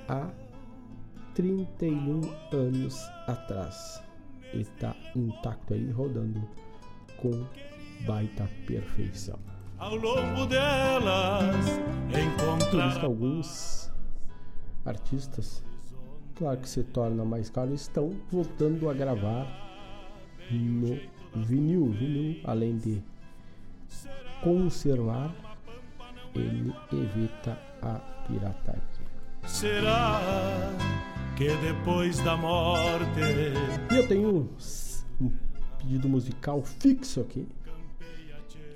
[0.08, 0.30] há
[1.34, 2.20] 31
[2.52, 2.96] anos
[3.26, 4.00] atrás.
[4.54, 6.40] Está intacto aí, rodando
[7.24, 7.46] com
[8.06, 9.38] baita perfeição.
[9.78, 11.80] Ao longo delas
[12.10, 13.90] que alguns
[14.84, 15.64] artistas,
[16.34, 19.46] claro que se torna mais caro, estão voltando a gravar
[20.50, 21.00] no
[21.34, 23.02] vinil, vinil, além de
[24.42, 25.34] conservar,
[26.34, 27.94] ele evita a
[28.28, 28.82] pirataria.
[29.46, 30.20] Será
[31.36, 33.20] que depois da morte.
[33.90, 34.50] E eu tenho
[35.84, 37.46] pedido musical fixo aqui,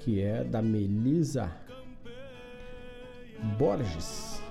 [0.01, 1.51] que é da Melisa
[3.59, 4.43] Borges.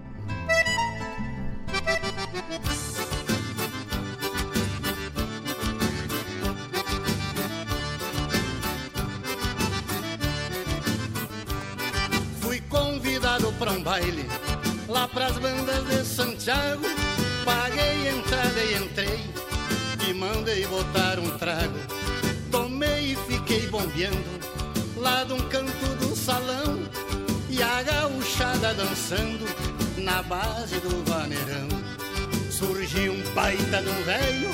[12.40, 14.26] Fui convidado para um baile
[14.86, 16.84] lá pras bandas de Santiago.
[17.44, 19.43] Paguei entrada e entrei
[20.08, 21.78] e mandei botar um trago.
[22.50, 24.34] Tomei e fiquei bombeando
[24.96, 26.78] lá de um canto do salão
[27.50, 29.44] e a gauchada dançando
[29.98, 31.68] na base do vaneirão.
[32.50, 34.50] Surgiu um baita de um velho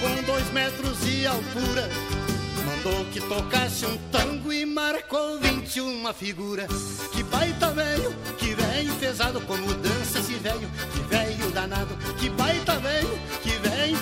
[0.00, 1.88] com dois metros de altura.
[2.66, 6.66] Mandou que tocasse um tango e marcou 21 figura.
[7.12, 11.94] Que baita velho, que velho pesado como dança esse velho, que velho danado.
[12.18, 13.50] Que baita velho, que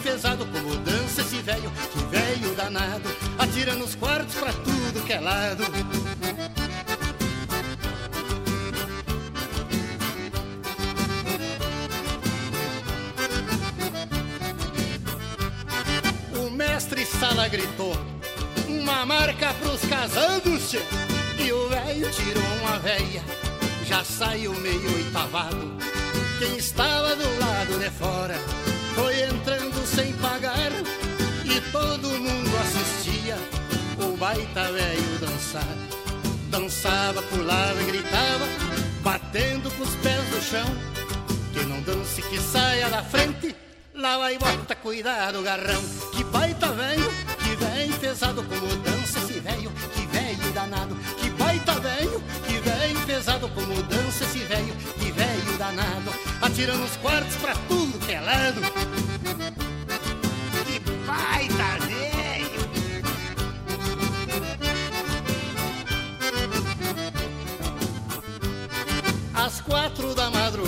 [0.03, 3.09] pesado como dança esse velho, que velho danado.
[3.39, 5.65] Atira nos quartos pra tudo que é lado.
[16.37, 17.97] O mestre Sala gritou
[18.69, 20.75] uma marca pros casados.
[21.39, 23.23] E o velho tirou uma veia
[23.85, 25.77] Já saiu meio oitavado
[26.39, 28.35] Quem estava do lado de fora
[28.95, 30.73] Foi entrando sem pagar
[31.45, 33.37] E todo mundo assistia
[33.99, 35.77] O baita velho dançar.
[36.51, 38.47] Dançava, pulava e gritava
[39.03, 40.77] Batendo com os pés no chão.
[41.53, 43.55] Que não dance, que saia da frente
[43.95, 45.83] Lá vai bota, cuidado, garrão.
[46.13, 50.97] Que baita velho, que velho pesado como dança esse velho, que velho danado.
[51.21, 56.11] Que baita velho, que velho pesado como dança esse velho, que velho danado.
[56.41, 59.62] Atirando os quartos pra tudo que é lado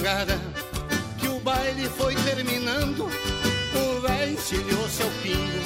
[0.04, 0.38] madrugada
[1.18, 5.62] que o baile foi terminando, o velho encilhou seu pingo,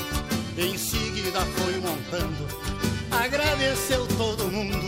[0.56, 2.47] em seguida foi montando,
[3.10, 4.86] agradeceu todo mundo,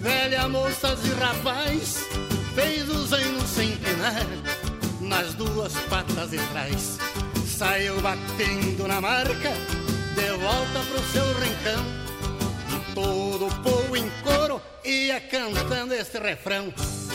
[0.00, 2.06] velha, moças e rapaz,
[2.54, 4.26] fez o zaino sem penar,
[5.00, 6.98] nas duas patas de trás,
[7.46, 9.52] saiu batendo na marca,
[10.14, 11.84] de volta pro seu rincão,
[12.70, 16.72] e todo o povo em coro ia cantando este refrão.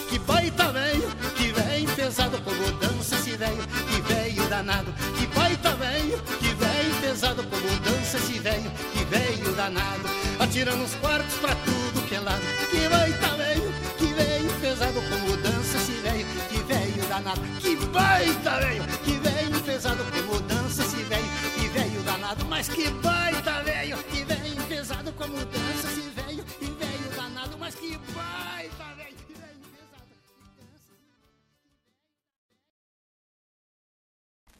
[0.09, 4.93] Que baita velho, que velho pesado como dança esse velho, que velho danado.
[5.17, 10.03] Que baita velho, que velho pesado como dança esse velho, que velho danado.
[10.39, 12.41] Atirando os quartos pra tudo que é lado.
[12.69, 17.41] Que baita velho, que velho pesado como dança esse velho, que velho danado.
[17.59, 22.45] Que baita velho, que velho pesado como dança esse velho, que velho danado.
[22.45, 25.64] Mas que baita velho, que velho pesado como dança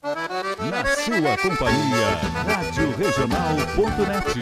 [0.05, 4.39] Na sua companhia, Rádio Regional.net.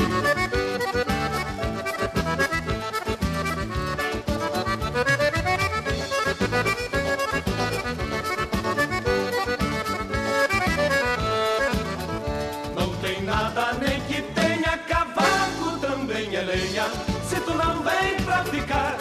[12.76, 16.84] Não tem nada nem que tenha cavaco, também é lenha.
[17.30, 18.98] Se tu não vem pra ficar,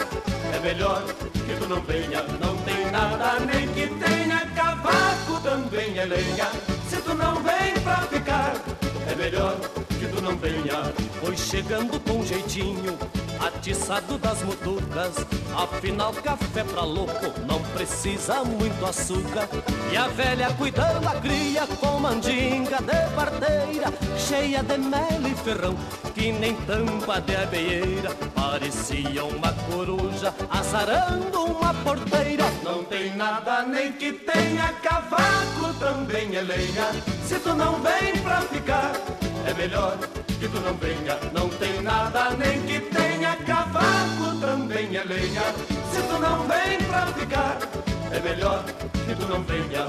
[0.63, 2.23] melhor que tu não venha.
[2.39, 6.47] Não tem nada nem que tenha cavaco, também é lenha.
[6.89, 8.53] Se tu não vem pra ficar,
[9.11, 9.55] é melhor
[9.99, 10.93] que tu não venha.
[11.21, 12.97] Foi chegando com jeitinho,
[13.45, 15.13] atiçado das mutucas.
[15.55, 19.47] Afinal, café pra louco não precisa muito açúcar.
[19.91, 25.75] E a velha cuidando a cria com mandinga de parteira, cheia de mel e ferrão,
[26.15, 28.15] que nem tampa de abeieira.
[28.33, 32.45] Parecia uma coruja azarando uma porteira.
[32.63, 36.91] Não tem nada nem que tenha cavaco, também é lenha.
[37.25, 38.93] Se tu não vem pra ficar,
[39.45, 39.97] é melhor
[40.39, 41.19] que tu não venha.
[41.33, 43.02] Não tem nada nem que tenha
[44.43, 45.41] também é lenha.
[45.93, 47.57] Se tu não vem pra ficar,
[48.11, 48.63] é melhor
[49.05, 49.87] que tu não venha.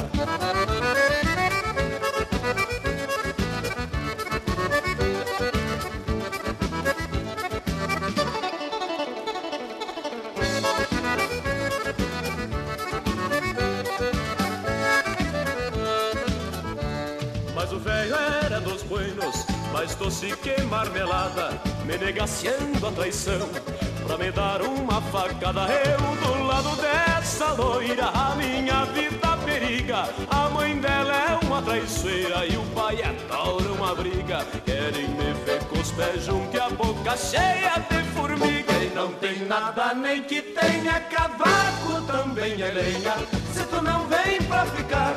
[17.56, 18.14] Mas o velho
[18.44, 19.35] era dos buenos,
[19.72, 23.84] mais doce que marmelada, me negaciando a traição.
[24.06, 30.09] Pra me dar uma facada, eu do lado dessa loira, a minha vida periga.
[30.28, 34.44] A mãe dela é uma traiçoeira e o pai adora uma briga.
[34.64, 38.72] Querem me ver com os pés juntos e a boca cheia de formiga.
[38.72, 43.14] E não tem nada nem que tenha cavaco, também é lenha.
[43.52, 45.16] Se tu não vem pra ficar,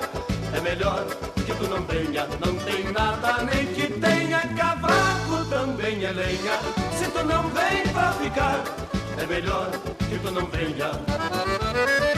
[0.56, 1.06] é melhor
[1.46, 2.28] que tu não venha.
[2.44, 3.87] Não tem nada nem que
[6.08, 6.60] é lenha.
[6.98, 8.64] Se tu não vem pra ficar,
[9.18, 9.70] é melhor
[10.10, 12.17] que tu não venha.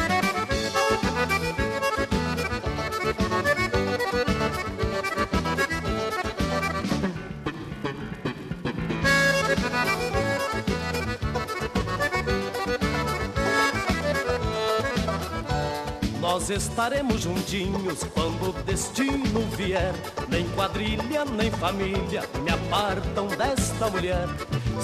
[16.40, 19.94] Nós estaremos juntinhos quando o destino vier.
[20.30, 24.26] Nem quadrilha, nem família me apartam desta mulher.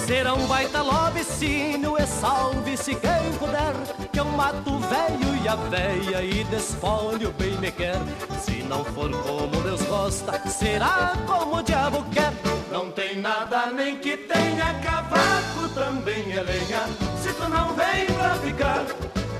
[0.06, 3.74] Será um baita lobicínio e salve-se quem puder.
[4.12, 8.02] Que eu mato o velho e a véia e desfolho bem me quer.
[8.42, 12.34] Se não for como Deus gosta, será como o diabo quer.
[12.70, 16.84] Não tem nada nem que tenha cavaco, também é lenha.
[17.24, 18.86] Se tu não vem pra ficar,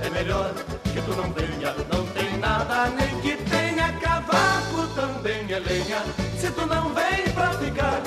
[0.06, 0.54] é melhor
[0.84, 1.74] que tu não venha.
[1.92, 6.00] Não tem nada nem que tenha cavaco, também é lenha.
[6.38, 8.00] Se tu não vem pra ficar,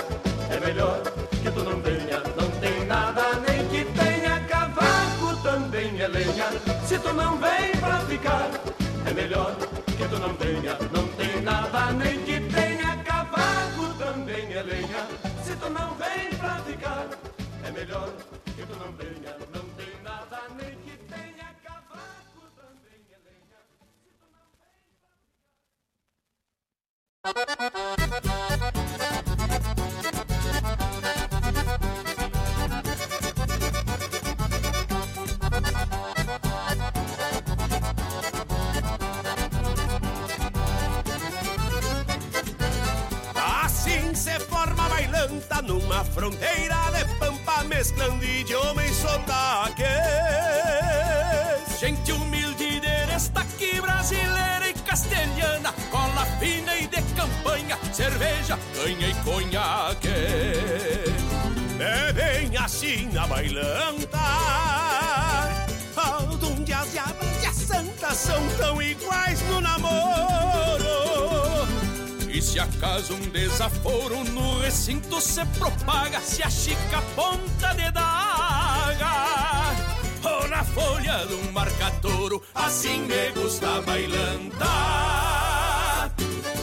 [0.49, 2.19] é melhor que tu não venha.
[2.37, 6.47] Não tem nada nem que tenha cavaco, também é lenha.
[6.87, 8.49] Se tu não vem pra ficar,
[9.05, 9.55] é melhor
[9.97, 10.77] que tu não venha.
[10.93, 15.01] Não tem nada nem que tenha cavaco, também é lenha.
[15.43, 17.07] Se tu não vem pra ficar,
[17.65, 18.09] é melhor
[46.03, 49.83] fronteira de pampa mesclando idioma e sotaque.
[51.79, 59.13] Gente humilde de destaque brasileira e castelhana, cola fina e de campanha, cerveja, canha e
[59.23, 60.07] conhaque.
[61.79, 64.19] É bem assim a bailanta,
[66.43, 70.88] onde as diabas e as santas são tão iguais no namoro.
[72.49, 79.75] E se acaso um desaforo no recinto se propaga, se achica a ponta de daga.
[80.23, 84.65] Ou na folha de um marcadouro, assim me gusta bailanta.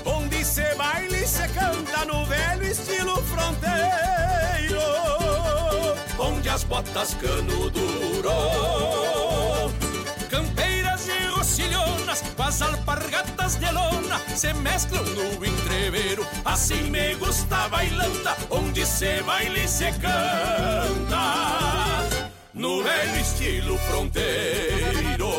[0.05, 4.83] Onde se baile se canta no velho estilo fronteiro.
[6.19, 8.31] Onde as botas cano duro
[9.81, 9.86] e
[12.17, 16.27] rocilhonas com as alpargatas de lona se mesclam no entreveiro.
[16.45, 21.17] Assim me gusta bailanta, onde se baila e se canta.
[22.55, 25.31] No velho estilo fronteiro.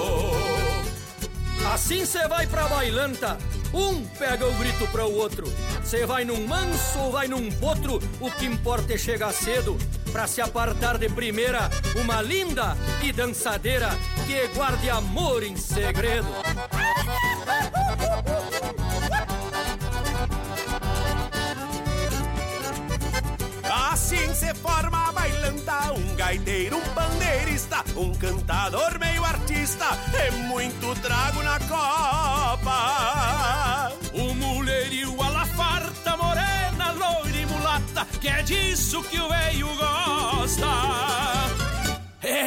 [1.73, 3.37] Assim cê vai pra bailanta,
[3.73, 5.51] um pega o grito para o outro.
[5.83, 9.77] Cê vai num manso ou vai num potro, o que importa é chegar cedo.
[10.18, 13.89] Pra se apartar de primeira, uma linda e dançadeira
[14.26, 16.27] que guarde amor em segredo.
[23.91, 29.85] Assim se forma a bailanta, um gaiteiro, um pandeirista, um cantador meio artista,
[30.19, 32.77] é muito trago na copa.
[37.97, 40.67] Mulata, que é disso que o veio gosta.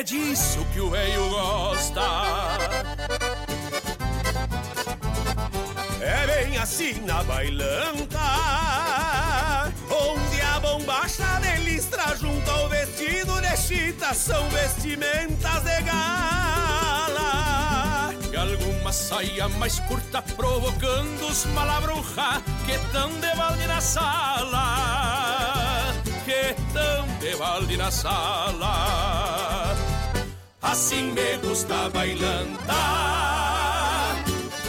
[0.04, 2.00] disso que o velho gosta.
[6.00, 8.18] É bem assim na bailanta,
[9.90, 17.20] onde a bombacha listra junto ao vestido de chita são vestimentas de gala.
[18.32, 25.19] E alguma saia mais curta provocando os malabruja que tão de balde na sala,
[26.72, 29.76] tão de balde na sala.
[30.62, 32.76] Assim me gusta bailantar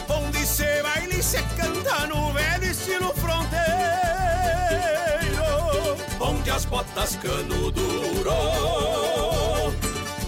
[0.09, 3.61] Onde se baila e se canta no velho estilo fronteiro
[6.19, 8.31] Onde as botas cano duro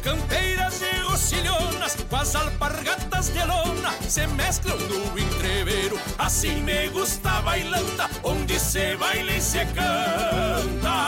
[0.03, 7.41] Campeiras e rocilhonas com as alpargatas de lona Se mesclam no entreveiro Assim me gusta
[7.41, 11.07] bailanta Onde se baila e se canta.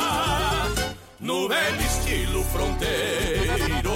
[1.20, 3.96] No velho estilo fronteiro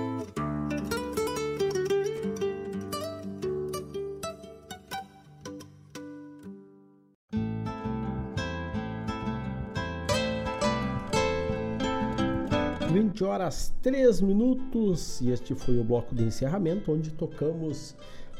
[13.21, 17.95] Vinte horas 3 minutos e este foi o bloco de encerramento onde tocamos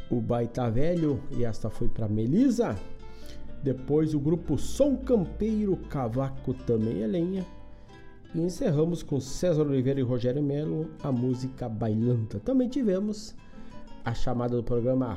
[0.10, 2.76] o Baita Velho e esta foi para Melisa.
[3.62, 7.45] Depois o grupo Som Campeiro, Cavaco também é lenha.
[8.34, 12.40] E encerramos com César Oliveira e Rogério Melo a música Bailanta.
[12.40, 13.36] Também tivemos
[14.03, 15.16] a chamada do programa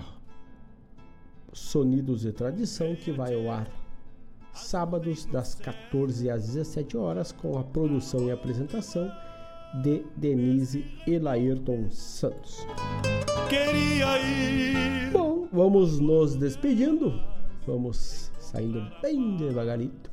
[1.54, 3.70] Sonidos de Tradição, que vai ao ar
[4.52, 9.10] sábados das 14 às 17 horas com a produção e apresentação
[9.82, 12.66] de Denise e Laírton Santos.
[13.48, 15.10] Queria ir.
[15.12, 17.20] Bom, vamos nos despedindo.
[17.66, 20.10] Vamos saindo bem devagarito.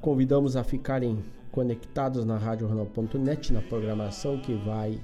[0.00, 5.00] Convidamos a ficarem conectados na radiojornal.net na programação que vai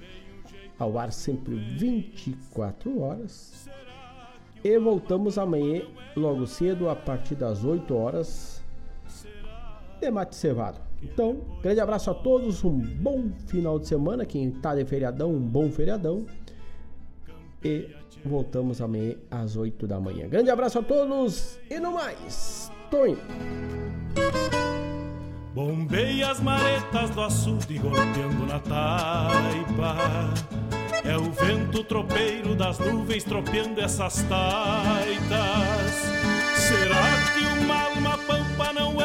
[0.78, 3.68] ao ar sempre 24 horas.
[4.62, 5.82] E voltamos amanhã,
[6.14, 8.62] logo cedo, a partir das 8 horas,
[10.00, 10.89] de mate cevado.
[11.02, 14.26] Então, grande abraço a todos, um bom final de semana.
[14.26, 16.26] Quem tá de feriadão, um bom feriadão.
[17.62, 17.88] E
[18.24, 20.28] voltamos amanhã às 8 da manhã.
[20.28, 22.70] Grande abraço a todos e no mais.
[22.90, 23.20] Tô indo.
[25.54, 29.96] Bombei as maretas do açude golpeando na taipa.
[31.04, 35.92] É o vento tropeiro das nuvens tropeando essas taitas.
[36.56, 37.04] Será
[37.34, 39.00] que uma alma pampa não